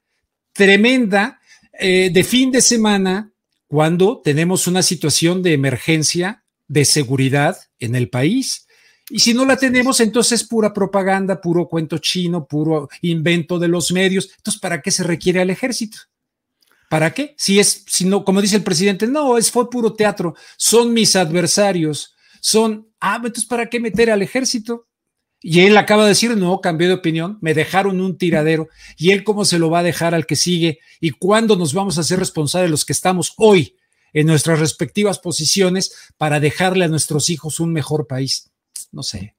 tremenda 0.53 1.41
eh, 1.79 2.11
de 2.13 2.25
fin 2.25 2.51
de 2.51 2.61
semana 2.61 3.33
cuando 3.69 4.21
tenemos 4.23 4.67
una 4.67 4.83
situación 4.83 5.43
de 5.43 5.53
emergencia 5.53 6.45
de 6.67 6.85
seguridad 6.85 7.57
en 7.79 7.95
el 7.95 8.09
país. 8.11 8.67
Y 9.09 9.21
si 9.21 9.33
no 9.33 9.45
la 9.45 9.57
tenemos, 9.57 10.01
entonces 10.01 10.43
pura 10.43 10.73
propaganda, 10.73 11.41
puro 11.41 11.69
cuento 11.69 11.99
chino, 11.99 12.47
puro 12.47 12.89
invento 13.03 13.59
de 13.59 13.69
los 13.69 13.93
medios. 13.93 14.31
Entonces, 14.37 14.61
¿para 14.61 14.83
qué 14.83 14.91
se 14.91 15.05
requiere 15.05 15.41
al 15.41 15.51
ejército? 15.51 15.99
¿Para 16.89 17.13
qué? 17.13 17.35
Si 17.39 17.59
es, 17.59 17.85
si 17.87 18.05
no, 18.05 18.25
como 18.25 18.41
dice 18.41 18.57
el 18.57 18.63
presidente, 18.63 19.07
no, 19.07 19.39
es 19.39 19.51
fue 19.51 19.71
puro 19.71 19.95
teatro, 19.95 20.35
son 20.57 20.93
mis 20.93 21.17
adversarios, 21.17 22.15
son, 22.41 22.89
ah, 23.01 23.17
entonces 23.17 23.47
¿para 23.47 23.69
qué 23.69 23.81
meter 23.81 24.11
al 24.11 24.23
ejército? 24.23 24.87
Y 25.47 25.61
él 25.61 25.77
acaba 25.77 26.05
de 26.05 26.09
decir, 26.09 26.35
no, 26.39 26.61
cambié 26.63 26.89
de 26.89 26.95
opinión, 26.95 27.37
me 27.43 27.53
dejaron 27.53 28.01
un 28.01 28.17
tiradero. 28.17 28.69
¿Y 28.97 29.11
él 29.11 29.25
cómo 29.25 29.45
se 29.45 29.59
lo 29.59 29.69
va 29.69 29.81
a 29.81 29.83
dejar 29.83 30.15
al 30.15 30.25
que 30.25 30.37
sigue? 30.37 30.79
¿Y 31.01 31.11
cuándo 31.11 31.57
nos 31.57 31.75
vamos 31.75 31.99
a 31.99 32.01
hacer 32.01 32.19
responsables 32.19 32.71
los 32.71 32.87
que 32.87 32.95
estamos 32.95 33.35
hoy 33.37 33.77
en 34.15 34.27
nuestras 34.27 34.59
respectivas 34.59 35.19
posiciones 35.19 35.95
para 36.17 36.41
dejarle 36.41 36.87
a 36.87 36.89
nuestros 36.89 37.29
hijos 37.29 37.61
un 37.61 37.75
mejor 37.75 38.07
país? 38.07 38.51
No 38.91 39.03
sé. 39.03 39.35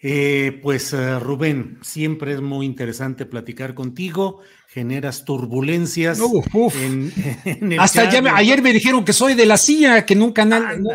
Eh, 0.00 0.60
pues 0.62 0.92
uh, 0.92 1.18
Rubén, 1.18 1.78
siempre 1.80 2.34
es 2.34 2.42
muy 2.42 2.66
interesante 2.66 3.24
platicar 3.24 3.74
contigo, 3.74 4.40
generas 4.70 5.24
turbulencias. 5.24 6.20
Uf, 6.20 6.46
uf. 6.52 6.76
En, 6.76 7.10
en 7.44 7.72
el 7.72 7.80
Hasta 7.80 8.10
ya 8.10 8.20
me, 8.20 8.28
ayer 8.30 8.60
me 8.60 8.72
dijeron 8.74 9.02
que 9.02 9.14
soy 9.14 9.32
de 9.34 9.46
la 9.46 9.56
CIA, 9.56 10.04
que 10.04 10.12
en 10.12 10.22
un 10.22 10.32
canal, 10.32 10.82
no, 10.82 10.90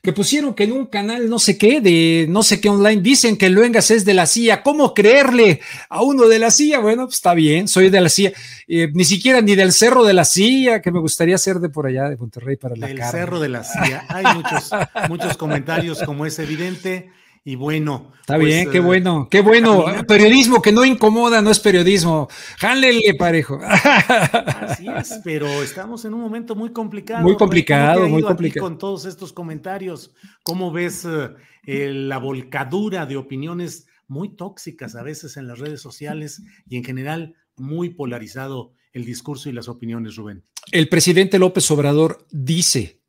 que 0.00 0.12
pusieron 0.12 0.54
que 0.54 0.64
en 0.64 0.72
un 0.72 0.86
canal 0.86 1.28
no 1.28 1.40
sé 1.40 1.58
qué, 1.58 1.80
de 1.80 2.26
no 2.28 2.44
sé 2.44 2.60
qué 2.60 2.68
online, 2.68 3.02
dicen 3.02 3.36
que 3.36 3.50
Luengas 3.50 3.90
es 3.90 4.04
de 4.04 4.14
la 4.14 4.26
CIA. 4.26 4.62
¿Cómo 4.62 4.94
creerle 4.94 5.60
a 5.88 6.02
uno 6.02 6.28
de 6.28 6.38
la 6.38 6.52
CIA? 6.52 6.78
Bueno, 6.78 7.06
pues 7.06 7.16
está 7.16 7.34
bien, 7.34 7.66
soy 7.66 7.90
de 7.90 8.00
la 8.00 8.08
CIA. 8.08 8.32
Eh, 8.68 8.88
ni 8.94 9.04
siquiera 9.04 9.40
ni 9.40 9.56
del 9.56 9.72
cerro 9.72 10.04
de 10.04 10.14
la 10.14 10.24
CIA, 10.24 10.80
que 10.80 10.92
me 10.92 11.00
gustaría 11.00 11.36
ser 11.38 11.58
de 11.58 11.70
por 11.70 11.86
allá, 11.88 12.08
de 12.08 12.16
Monterrey 12.16 12.56
para 12.56 12.76
la 12.76 12.86
Del 12.86 12.98
carne. 12.98 13.18
cerro 13.18 13.40
de 13.40 13.48
la 13.48 13.64
CIA. 13.64 14.06
Hay 14.08 14.24
muchos, 14.36 14.70
muchos 15.08 15.36
comentarios, 15.36 16.02
como 16.04 16.24
es 16.24 16.38
evidente. 16.38 17.10
Y 17.44 17.56
bueno. 17.56 18.12
Está 18.20 18.36
pues, 18.36 18.46
bien, 18.46 18.70
qué 18.70 18.78
uh, 18.78 18.84
bueno, 18.84 19.28
qué 19.28 19.40
bueno. 19.40 19.84
Periodismo 20.06 20.62
que 20.62 20.70
no 20.70 20.84
incomoda, 20.84 21.42
no 21.42 21.50
es 21.50 21.58
periodismo. 21.58 22.28
Jálele 22.58 23.14
parejo. 23.14 23.58
Así 23.62 24.86
es, 24.88 25.20
pero 25.24 25.46
estamos 25.62 26.04
en 26.04 26.14
un 26.14 26.20
momento 26.20 26.54
muy 26.54 26.72
complicado. 26.72 27.24
Muy 27.24 27.36
complicado, 27.36 28.08
muy 28.08 28.22
complicado. 28.22 28.64
Con 28.64 28.78
todos 28.78 29.06
estos 29.06 29.32
comentarios, 29.32 30.14
¿cómo 30.44 30.70
ves 30.70 31.04
uh, 31.04 31.34
el, 31.66 32.08
la 32.08 32.18
volcadura 32.18 33.06
de 33.06 33.16
opiniones 33.16 33.86
muy 34.06 34.36
tóxicas 34.36 34.94
a 34.94 35.02
veces 35.02 35.36
en 35.36 35.48
las 35.48 35.58
redes 35.58 35.80
sociales 35.80 36.42
y 36.68 36.76
en 36.76 36.84
general 36.84 37.34
muy 37.56 37.90
polarizado 37.90 38.72
el 38.92 39.04
discurso 39.04 39.48
y 39.48 39.52
las 39.52 39.68
opiniones, 39.68 40.14
Rubén? 40.14 40.44
El 40.70 40.88
presidente 40.88 41.40
López 41.40 41.68
Obrador 41.72 42.24
dice 42.30 43.01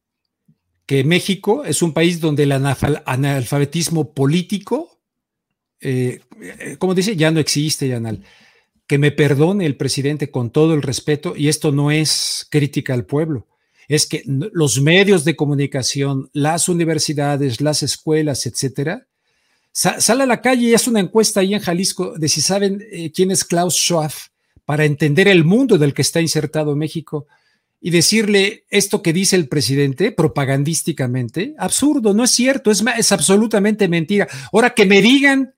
México 1.03 1.63
es 1.63 1.81
un 1.81 1.93
país 1.93 2.19
donde 2.19 2.43
el 2.43 2.51
analfabetismo 2.51 4.13
político, 4.13 4.99
eh, 5.79 6.19
como 6.77 6.93
dice, 6.93 7.15
ya 7.15 7.31
no 7.31 7.39
existe, 7.39 7.87
Yanal. 7.87 8.23
Que 8.85 8.97
me 8.97 9.11
perdone 9.11 9.65
el 9.65 9.77
presidente 9.77 10.29
con 10.29 10.51
todo 10.51 10.73
el 10.73 10.81
respeto, 10.81 11.35
y 11.37 11.47
esto 11.47 11.71
no 11.71 11.89
es 11.89 12.45
crítica 12.51 12.93
al 12.93 13.05
pueblo, 13.05 13.47
es 13.87 14.05
que 14.05 14.23
los 14.25 14.81
medios 14.81 15.23
de 15.23 15.35
comunicación, 15.35 16.29
las 16.33 16.67
universidades, 16.67 17.61
las 17.61 17.81
escuelas, 17.81 18.45
etcétera, 18.45 19.07
sale 19.71 20.23
a 20.23 20.27
la 20.27 20.41
calle 20.41 20.67
y 20.67 20.73
hace 20.73 20.89
una 20.89 20.99
encuesta 20.99 21.39
ahí 21.39 21.53
en 21.53 21.59
Jalisco 21.59 22.13
de 22.17 22.27
si 22.27 22.41
saben 22.41 22.85
eh, 22.91 23.11
quién 23.11 23.31
es 23.31 23.43
Klaus 23.43 23.75
Schwab 23.75 24.11
para 24.65 24.85
entender 24.85 25.27
el 25.27 25.43
mundo 25.43 25.77
del 25.77 25.93
que 25.93 26.03
está 26.03 26.21
insertado 26.21 26.75
México 26.75 27.25
y 27.85 27.89
decirle 27.89 28.63
esto 28.69 29.01
que 29.01 29.11
dice 29.11 29.35
el 29.35 29.49
presidente 29.49 30.13
propagandísticamente, 30.13 31.53
absurdo, 31.57 32.13
no 32.13 32.23
es 32.23 32.31
cierto, 32.31 32.71
es, 32.71 32.81
es 32.97 33.11
absolutamente 33.11 33.89
mentira. 33.89 34.25
Ahora 34.53 34.69
que 34.69 34.85
me 34.85 35.01
digan, 35.01 35.53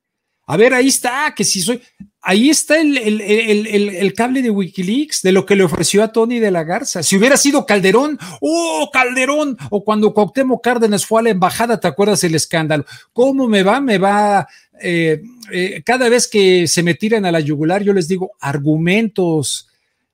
a 0.47 0.57
ver, 0.57 0.73
ahí 0.73 0.87
está, 0.87 1.35
que 1.37 1.43
si 1.43 1.61
soy, 1.61 1.83
ahí 2.23 2.49
está 2.49 2.81
el, 2.81 2.97
el, 2.97 3.21
el, 3.21 3.89
el, 3.89 4.13
cable 4.13 4.41
de 4.41 4.49
Wikileaks 4.49 5.21
de 5.21 5.33
lo 5.33 5.45
que 5.45 5.55
le 5.55 5.65
ofreció 5.65 6.03
a 6.03 6.11
Tony 6.11 6.39
de 6.39 6.49
la 6.49 6.63
Garza. 6.63 7.03
Si 7.03 7.15
hubiera 7.15 7.37
sido 7.37 7.67
Calderón, 7.67 8.17
¡oh, 8.41 8.89
Calderón! 8.91 9.55
O 9.69 9.83
cuando 9.83 10.11
Cuauhtémoc 10.11 10.63
Cárdenas 10.63 11.05
fue 11.05 11.19
a 11.19 11.23
la 11.25 11.29
embajada, 11.29 11.79
¿te 11.79 11.87
acuerdas 11.87 12.23
el 12.23 12.33
escándalo? 12.33 12.87
¿Cómo 13.13 13.47
me 13.47 13.61
va? 13.61 13.79
Me 13.79 13.99
va, 13.99 14.47
eh, 14.81 15.21
eh, 15.51 15.83
cada 15.85 16.09
vez 16.09 16.27
que 16.27 16.67
se 16.67 16.81
me 16.81 16.95
tiran 16.95 17.23
a 17.23 17.31
la 17.31 17.39
yugular, 17.39 17.83
yo 17.83 17.93
les 17.93 18.07
digo 18.07 18.31
argumentos, 18.39 19.67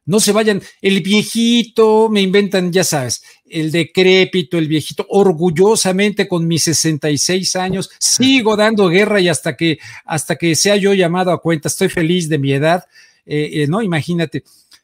no 0.06 0.20
se 0.20 0.32
vayan, 0.32 0.62
el 0.82 1.02
viejito, 1.02 2.10
me 2.10 2.22
inventan, 2.22 2.72
ya 2.72 2.84
sabes, 2.84 3.24
el 3.46 3.72
decrépito, 3.72 4.58
el 4.58 4.68
viejito, 4.68 5.06
orgullosamente 5.10 6.28
con 6.28 6.48
mis 6.48 6.64
66 6.64 7.56
años, 7.56 7.90
sigo 8.00 8.56
dando 8.56 8.88
guerra 8.90 9.20
y 9.20 9.30
hasta 9.30 9.56
que, 9.56 9.80
hasta 10.06 10.36
que 10.36 10.56
sea 10.56 10.76
yo 10.76 10.94
llamado 10.94 11.32
a 11.32 11.42
cuenta, 11.42 11.68
estoy 11.68 11.90
feliz 11.90 12.30
de 12.30 12.40
mi 12.40 12.54
edad, 12.54 12.86
eh, 13.26 13.50
eh, 13.54 13.68
¿no? 13.68 13.82
Imagínate. 13.82 14.44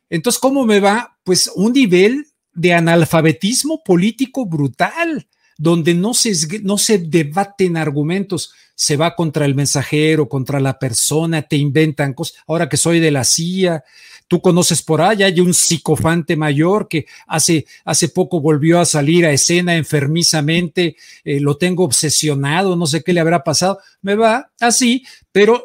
Entonces, 0.09 0.39
¿cómo 0.39 0.65
me 0.65 0.79
va? 0.79 1.17
Pues 1.23 1.51
un 1.55 1.73
nivel 1.73 2.27
de 2.53 2.73
analfabetismo 2.73 3.83
político 3.83 4.45
brutal, 4.45 5.27
donde 5.57 5.93
no 5.93 6.13
se, 6.13 6.33
no 6.61 6.77
se 6.77 6.99
debaten 6.99 7.77
argumentos, 7.77 8.53
se 8.75 8.95
va 8.95 9.15
contra 9.15 9.45
el 9.45 9.55
mensajero, 9.55 10.29
contra 10.29 10.59
la 10.59 10.77
persona, 10.77 11.41
te 11.41 11.55
inventan 11.55 12.13
cosas, 12.13 12.37
ahora 12.47 12.69
que 12.69 12.77
soy 12.77 12.99
de 12.99 13.09
la 13.09 13.23
CIA, 13.23 13.83
Tú 14.27 14.41
conoces 14.41 14.81
por 14.81 15.01
allá, 15.01 15.27
hay 15.27 15.39
un 15.39 15.53
psicofante 15.53 16.35
mayor 16.35 16.87
que 16.87 17.05
hace, 17.27 17.65
hace 17.85 18.09
poco 18.09 18.41
volvió 18.41 18.79
a 18.79 18.85
salir 18.85 19.25
a 19.25 19.31
escena 19.31 19.75
enfermizamente, 19.75 20.97
eh, 21.23 21.39
lo 21.39 21.57
tengo 21.57 21.85
obsesionado, 21.85 22.75
no 22.75 22.85
sé 22.87 23.03
qué 23.03 23.13
le 23.13 23.21
habrá 23.21 23.43
pasado. 23.43 23.79
Me 24.01 24.15
va 24.15 24.51
así, 24.59 25.05
pero 25.31 25.63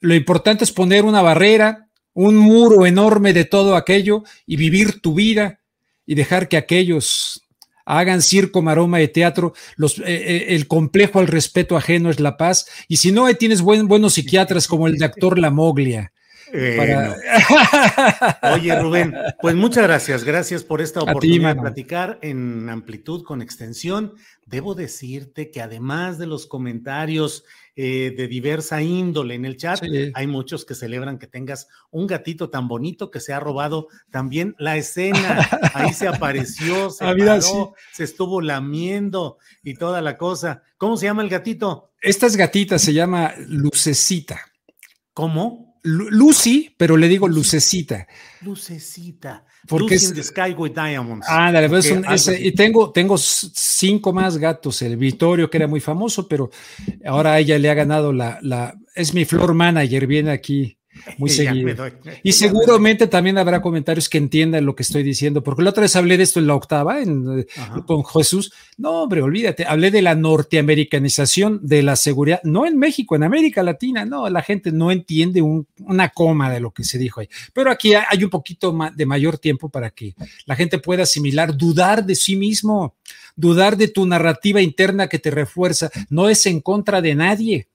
lo 0.00 0.14
importante 0.14 0.64
es 0.64 0.72
poner 0.72 1.04
una 1.04 1.20
barrera, 1.20 1.88
un 2.14 2.36
muro 2.36 2.86
enorme 2.86 3.32
de 3.32 3.44
todo 3.44 3.76
aquello 3.76 4.22
y 4.46 4.56
vivir 4.56 5.00
tu 5.00 5.14
vida 5.14 5.60
y 6.06 6.14
dejar 6.14 6.48
que 6.48 6.56
aquellos 6.56 7.44
hagan 7.84 8.22
circo, 8.22 8.62
maroma 8.62 8.98
de 8.98 9.08
teatro, 9.08 9.52
los, 9.76 9.98
eh, 9.98 10.04
eh, 10.06 10.46
el 10.50 10.66
complejo 10.66 11.18
al 11.18 11.26
respeto 11.26 11.76
ajeno 11.76 12.10
es 12.10 12.20
la 12.20 12.36
paz, 12.36 12.66
y 12.88 12.96
si 12.96 13.12
no, 13.12 13.32
tienes 13.34 13.60
buen, 13.60 13.88
buenos 13.88 14.14
psiquiatras 14.14 14.66
como 14.66 14.86
el 14.86 14.96
doctor 14.96 15.38
Para... 16.76 17.16
Oye, 18.54 18.80
Rubén, 18.80 19.14
pues 19.40 19.56
muchas 19.56 19.84
gracias. 19.84 20.22
Gracias 20.22 20.62
por 20.62 20.80
esta 20.80 21.00
oportunidad 21.00 21.52
ti, 21.52 21.56
de 21.56 21.60
platicar 21.60 22.18
en 22.22 22.68
amplitud, 22.68 23.24
con 23.24 23.42
extensión. 23.42 24.14
Debo 24.46 24.74
decirte 24.74 25.50
que 25.50 25.60
además 25.60 26.16
de 26.18 26.26
los 26.26 26.46
comentarios 26.46 27.44
eh, 27.74 28.14
de 28.16 28.28
diversa 28.28 28.82
índole 28.82 29.34
en 29.34 29.44
el 29.44 29.56
chat, 29.56 29.80
sí. 29.80 30.12
hay 30.14 30.26
muchos 30.28 30.64
que 30.64 30.76
celebran 30.76 31.18
que 31.18 31.26
tengas 31.26 31.66
un 31.90 32.06
gatito 32.06 32.50
tan 32.50 32.68
bonito 32.68 33.10
que 33.10 33.18
se 33.18 33.32
ha 33.32 33.40
robado 33.40 33.88
también 34.10 34.54
la 34.58 34.76
escena. 34.76 35.48
Ahí 35.74 35.92
se 35.92 36.06
apareció, 36.06 36.90
se, 36.90 37.04
ah, 37.04 37.14
paró, 37.18 37.40
sí. 37.40 37.52
se 37.92 38.04
estuvo 38.04 38.40
lamiendo 38.40 39.38
y 39.64 39.74
toda 39.74 40.00
la 40.02 40.16
cosa. 40.16 40.62
¿Cómo 40.76 40.96
se 40.96 41.06
llama 41.06 41.22
el 41.22 41.30
gatito? 41.30 41.90
Esta 42.00 42.26
es 42.26 42.36
gatita, 42.36 42.78
se 42.78 42.92
llama 42.92 43.34
Lucecita. 43.48 44.40
¿Cómo? 45.12 45.73
Lucy, 45.84 46.74
pero 46.78 46.96
le 46.96 47.08
digo 47.08 47.28
lucecita. 47.28 48.06
Lucecita. 48.40 49.44
Porque 49.68 49.94
Lucy 49.94 49.94
es- 49.96 50.08
in 50.10 50.14
the 50.14 50.22
Sky 50.22 50.52
with 50.56 50.72
Diamonds. 50.72 51.26
Ándale, 51.28 51.68
pues, 51.68 51.90
Ok, 51.92 51.98
un- 51.98 52.34
y 52.46 52.52
tengo, 52.52 52.90
tengo 52.90 53.16
cinco 53.18 54.12
más 54.12 54.36
gatos. 54.38 54.80
El 54.82 54.96
Vittorio, 54.96 55.48
que 55.50 55.58
era 55.58 55.66
muy 55.66 55.80
famoso, 55.80 56.26
pero 56.26 56.50
ahora 57.04 57.38
ella 57.38 57.58
le 57.58 57.68
ha 57.70 57.74
ganado 57.74 58.12
la, 58.12 58.38
la 58.42 58.74
es 58.94 59.12
mi 59.14 59.24
floor 59.24 59.54
manager, 59.54 60.06
viene 60.06 60.30
aquí 60.30 60.78
muy 61.18 61.30
seguido. 61.30 61.74
doy- 61.74 61.92
Y 62.22 62.32
seguramente 62.32 63.06
también 63.06 63.38
habrá 63.38 63.60
comentarios 63.62 64.08
que 64.08 64.18
entiendan 64.18 64.64
lo 64.64 64.74
que 64.74 64.82
estoy 64.82 65.02
diciendo, 65.02 65.42
porque 65.42 65.62
la 65.62 65.70
otra 65.70 65.82
vez 65.82 65.94
hablé 65.96 66.16
de 66.16 66.22
esto 66.24 66.40
en 66.40 66.46
la 66.46 66.54
octava, 66.54 67.00
en, 67.02 67.46
con 67.86 68.04
Jesús. 68.04 68.52
No, 68.76 69.02
hombre, 69.02 69.22
olvídate, 69.22 69.64
hablé 69.66 69.90
de 69.90 70.02
la 70.02 70.14
norteamericanización 70.14 71.60
de 71.62 71.82
la 71.82 71.96
seguridad, 71.96 72.40
no 72.44 72.66
en 72.66 72.78
México, 72.78 73.14
en 73.16 73.22
América 73.22 73.62
Latina, 73.62 74.04
no, 74.04 74.28
la 74.28 74.42
gente 74.42 74.72
no 74.72 74.90
entiende 74.90 75.42
un- 75.42 75.66
una 75.80 76.08
coma 76.08 76.50
de 76.50 76.60
lo 76.60 76.72
que 76.72 76.84
se 76.84 76.98
dijo 76.98 77.20
ahí. 77.20 77.28
Pero 77.52 77.70
aquí 77.70 77.94
hay- 77.94 78.24
un 78.24 78.30
poquito 78.30 78.76
de 78.94 79.06
mayor 79.06 79.38
tiempo 79.38 79.68
para 79.68 79.90
que 79.90 80.14
la 80.46 80.56
gente 80.56 80.78
pueda 80.78 81.02
asimilar, 81.04 81.56
dudar 81.56 82.04
de 82.04 82.14
sí 82.14 82.36
mismo, 82.36 82.94
dudar 83.36 83.76
de 83.76 83.88
tu 83.88 84.06
narrativa 84.06 84.60
interna 84.62 85.08
que 85.08 85.18
te 85.18 85.30
refuerza, 85.30 85.90
no 86.08 86.28
es 86.28 86.46
en 86.46 86.60
contra 86.60 87.00
de 87.02 87.14
nadie 87.14 87.68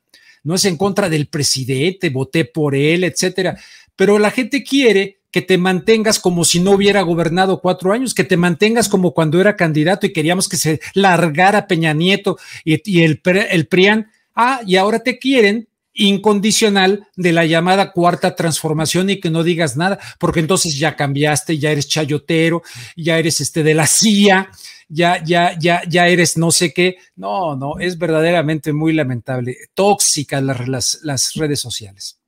no 0.43 0.55
es 0.55 0.65
en 0.65 0.77
contra 0.77 1.09
del 1.09 1.27
presidente, 1.27 2.09
voté 2.09 2.45
por 2.45 2.75
él, 2.75 3.03
etcétera. 3.03 3.57
Pero 3.95 4.19
la 4.19 4.31
gente 4.31 4.63
quiere 4.63 5.19
que 5.31 5.41
te 5.41 5.57
mantengas 5.57 6.19
como 6.19 6.43
si 6.43 6.59
no 6.59 6.71
hubiera 6.71 7.01
gobernado 7.01 7.61
cuatro 7.61 7.93
años, 7.93 8.13
que 8.13 8.23
te 8.23 8.37
mantengas 8.37 8.89
como 8.89 9.13
cuando 9.13 9.39
era 9.39 9.55
candidato 9.55 10.07
y 10.07 10.13
queríamos 10.13 10.49
que 10.49 10.57
se 10.57 10.79
largara 10.93 11.67
Peña 11.67 11.93
Nieto 11.93 12.37
y, 12.63 13.01
el, 13.01 13.21
el 13.49 13.67
PRIAN. 13.67 14.07
Ah, 14.35 14.61
y 14.65 14.77
ahora 14.77 14.99
te 14.99 15.19
quieren 15.19 15.67
incondicional 15.93 17.07
de 17.15 17.33
la 17.33 17.45
llamada 17.45 17.91
cuarta 17.91 18.35
transformación 18.35 19.09
y 19.09 19.19
que 19.19 19.29
no 19.29 19.43
digas 19.43 19.75
nada, 19.75 19.99
porque 20.17 20.39
entonces 20.39 20.77
ya 20.77 20.95
cambiaste, 20.95 21.57
ya 21.57 21.71
eres 21.71 21.87
chayotero, 21.87 22.63
ya 22.95 23.19
eres 23.19 23.41
este 23.41 23.63
de 23.63 23.73
la 23.73 23.85
CIA, 23.85 24.49
ya, 24.89 25.23
ya, 25.23 25.57
ya, 25.57 25.83
ya 25.87 26.07
eres 26.07 26.37
no 26.37 26.51
sé 26.51 26.73
qué. 26.73 26.97
No, 27.15 27.55
no, 27.55 27.79
es 27.79 27.97
verdaderamente 27.97 28.73
muy 28.73 28.93
lamentable. 28.93 29.55
Tóxicas 29.73 30.43
las, 30.43 31.35
redes 31.35 31.59
sociales. 31.59 32.19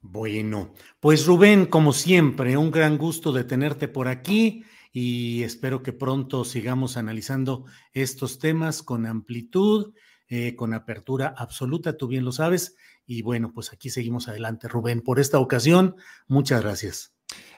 Bueno, 0.00 0.74
pues 0.98 1.26
Rubén, 1.26 1.66
como 1.66 1.92
siempre, 1.92 2.56
un 2.56 2.70
gran 2.70 2.98
gusto 2.98 3.32
de 3.32 3.44
tenerte 3.44 3.86
por 3.86 4.08
aquí 4.08 4.64
y 4.90 5.42
espero 5.44 5.82
que 5.82 5.92
pronto 5.92 6.44
sigamos 6.44 6.96
analizando 6.96 7.66
estos 7.92 8.38
temas 8.38 8.82
con 8.82 9.06
amplitud, 9.06 9.94
eh, 10.28 10.56
con 10.56 10.74
apertura 10.74 11.34
absoluta, 11.36 11.96
tú 11.96 12.08
bien 12.08 12.24
lo 12.24 12.32
sabes. 12.32 12.74
Y 13.06 13.22
bueno, 13.22 13.52
pues 13.52 13.72
aquí 13.72 13.90
seguimos 13.90 14.28
adelante, 14.28 14.66
Rubén. 14.68 15.02
Por 15.02 15.20
esta 15.20 15.38
ocasión, 15.38 15.96
muchas 16.26 16.62
gracias. 16.62 17.12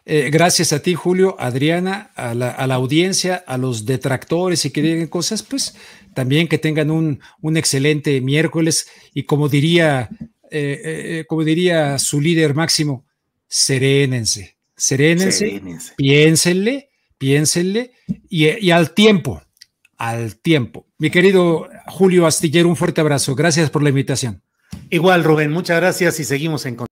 Eh, 0.07 0.29
gracias 0.31 0.73
a 0.75 0.83
ti, 0.83 0.95
Julio, 0.95 1.35
Adriana, 1.39 2.11
a 2.15 2.35
la, 2.35 2.51
a 2.51 2.67
la, 2.67 2.75
audiencia, 2.75 3.43
a 3.47 3.57
los 3.57 3.87
detractores 3.87 4.65
y 4.67 4.71
que 4.71 4.83
digan 4.83 5.07
cosas, 5.07 5.43
pues 5.43 5.75
también 6.13 6.47
que 6.47 6.59
tengan 6.59 6.91
un, 6.91 7.21
un 7.41 7.57
excelente 7.57 8.21
miércoles 8.21 8.87
y 9.15 9.23
como 9.23 9.49
diría, 9.49 10.11
eh, 10.51 10.81
eh, 10.85 11.25
como 11.27 11.43
diría 11.43 11.99
su 11.99 12.21
líder 12.21 12.55
máximo, 12.55 13.07
serénense, 13.49 14.57
serénense, 14.77 15.39
Serénense. 15.39 15.93
piénsenle, 15.97 16.91
piénsenle 17.17 17.93
y, 18.29 18.67
y 18.67 18.71
al 18.73 18.93
tiempo, 18.93 19.43
al 19.97 20.37
tiempo. 20.37 20.87
Mi 20.99 21.09
querido 21.09 21.67
Julio 21.87 22.27
Astillero, 22.27 22.69
un 22.69 22.77
fuerte 22.77 23.01
abrazo. 23.01 23.35
Gracias 23.35 23.71
por 23.71 23.83
la 23.83 23.89
invitación. 23.89 24.43
Igual, 24.91 25.25
Rubén, 25.25 25.51
muchas 25.51 25.79
gracias 25.81 26.21
y 26.21 26.25
seguimos 26.25 26.67
en 26.67 26.77
contacto. 26.77 26.94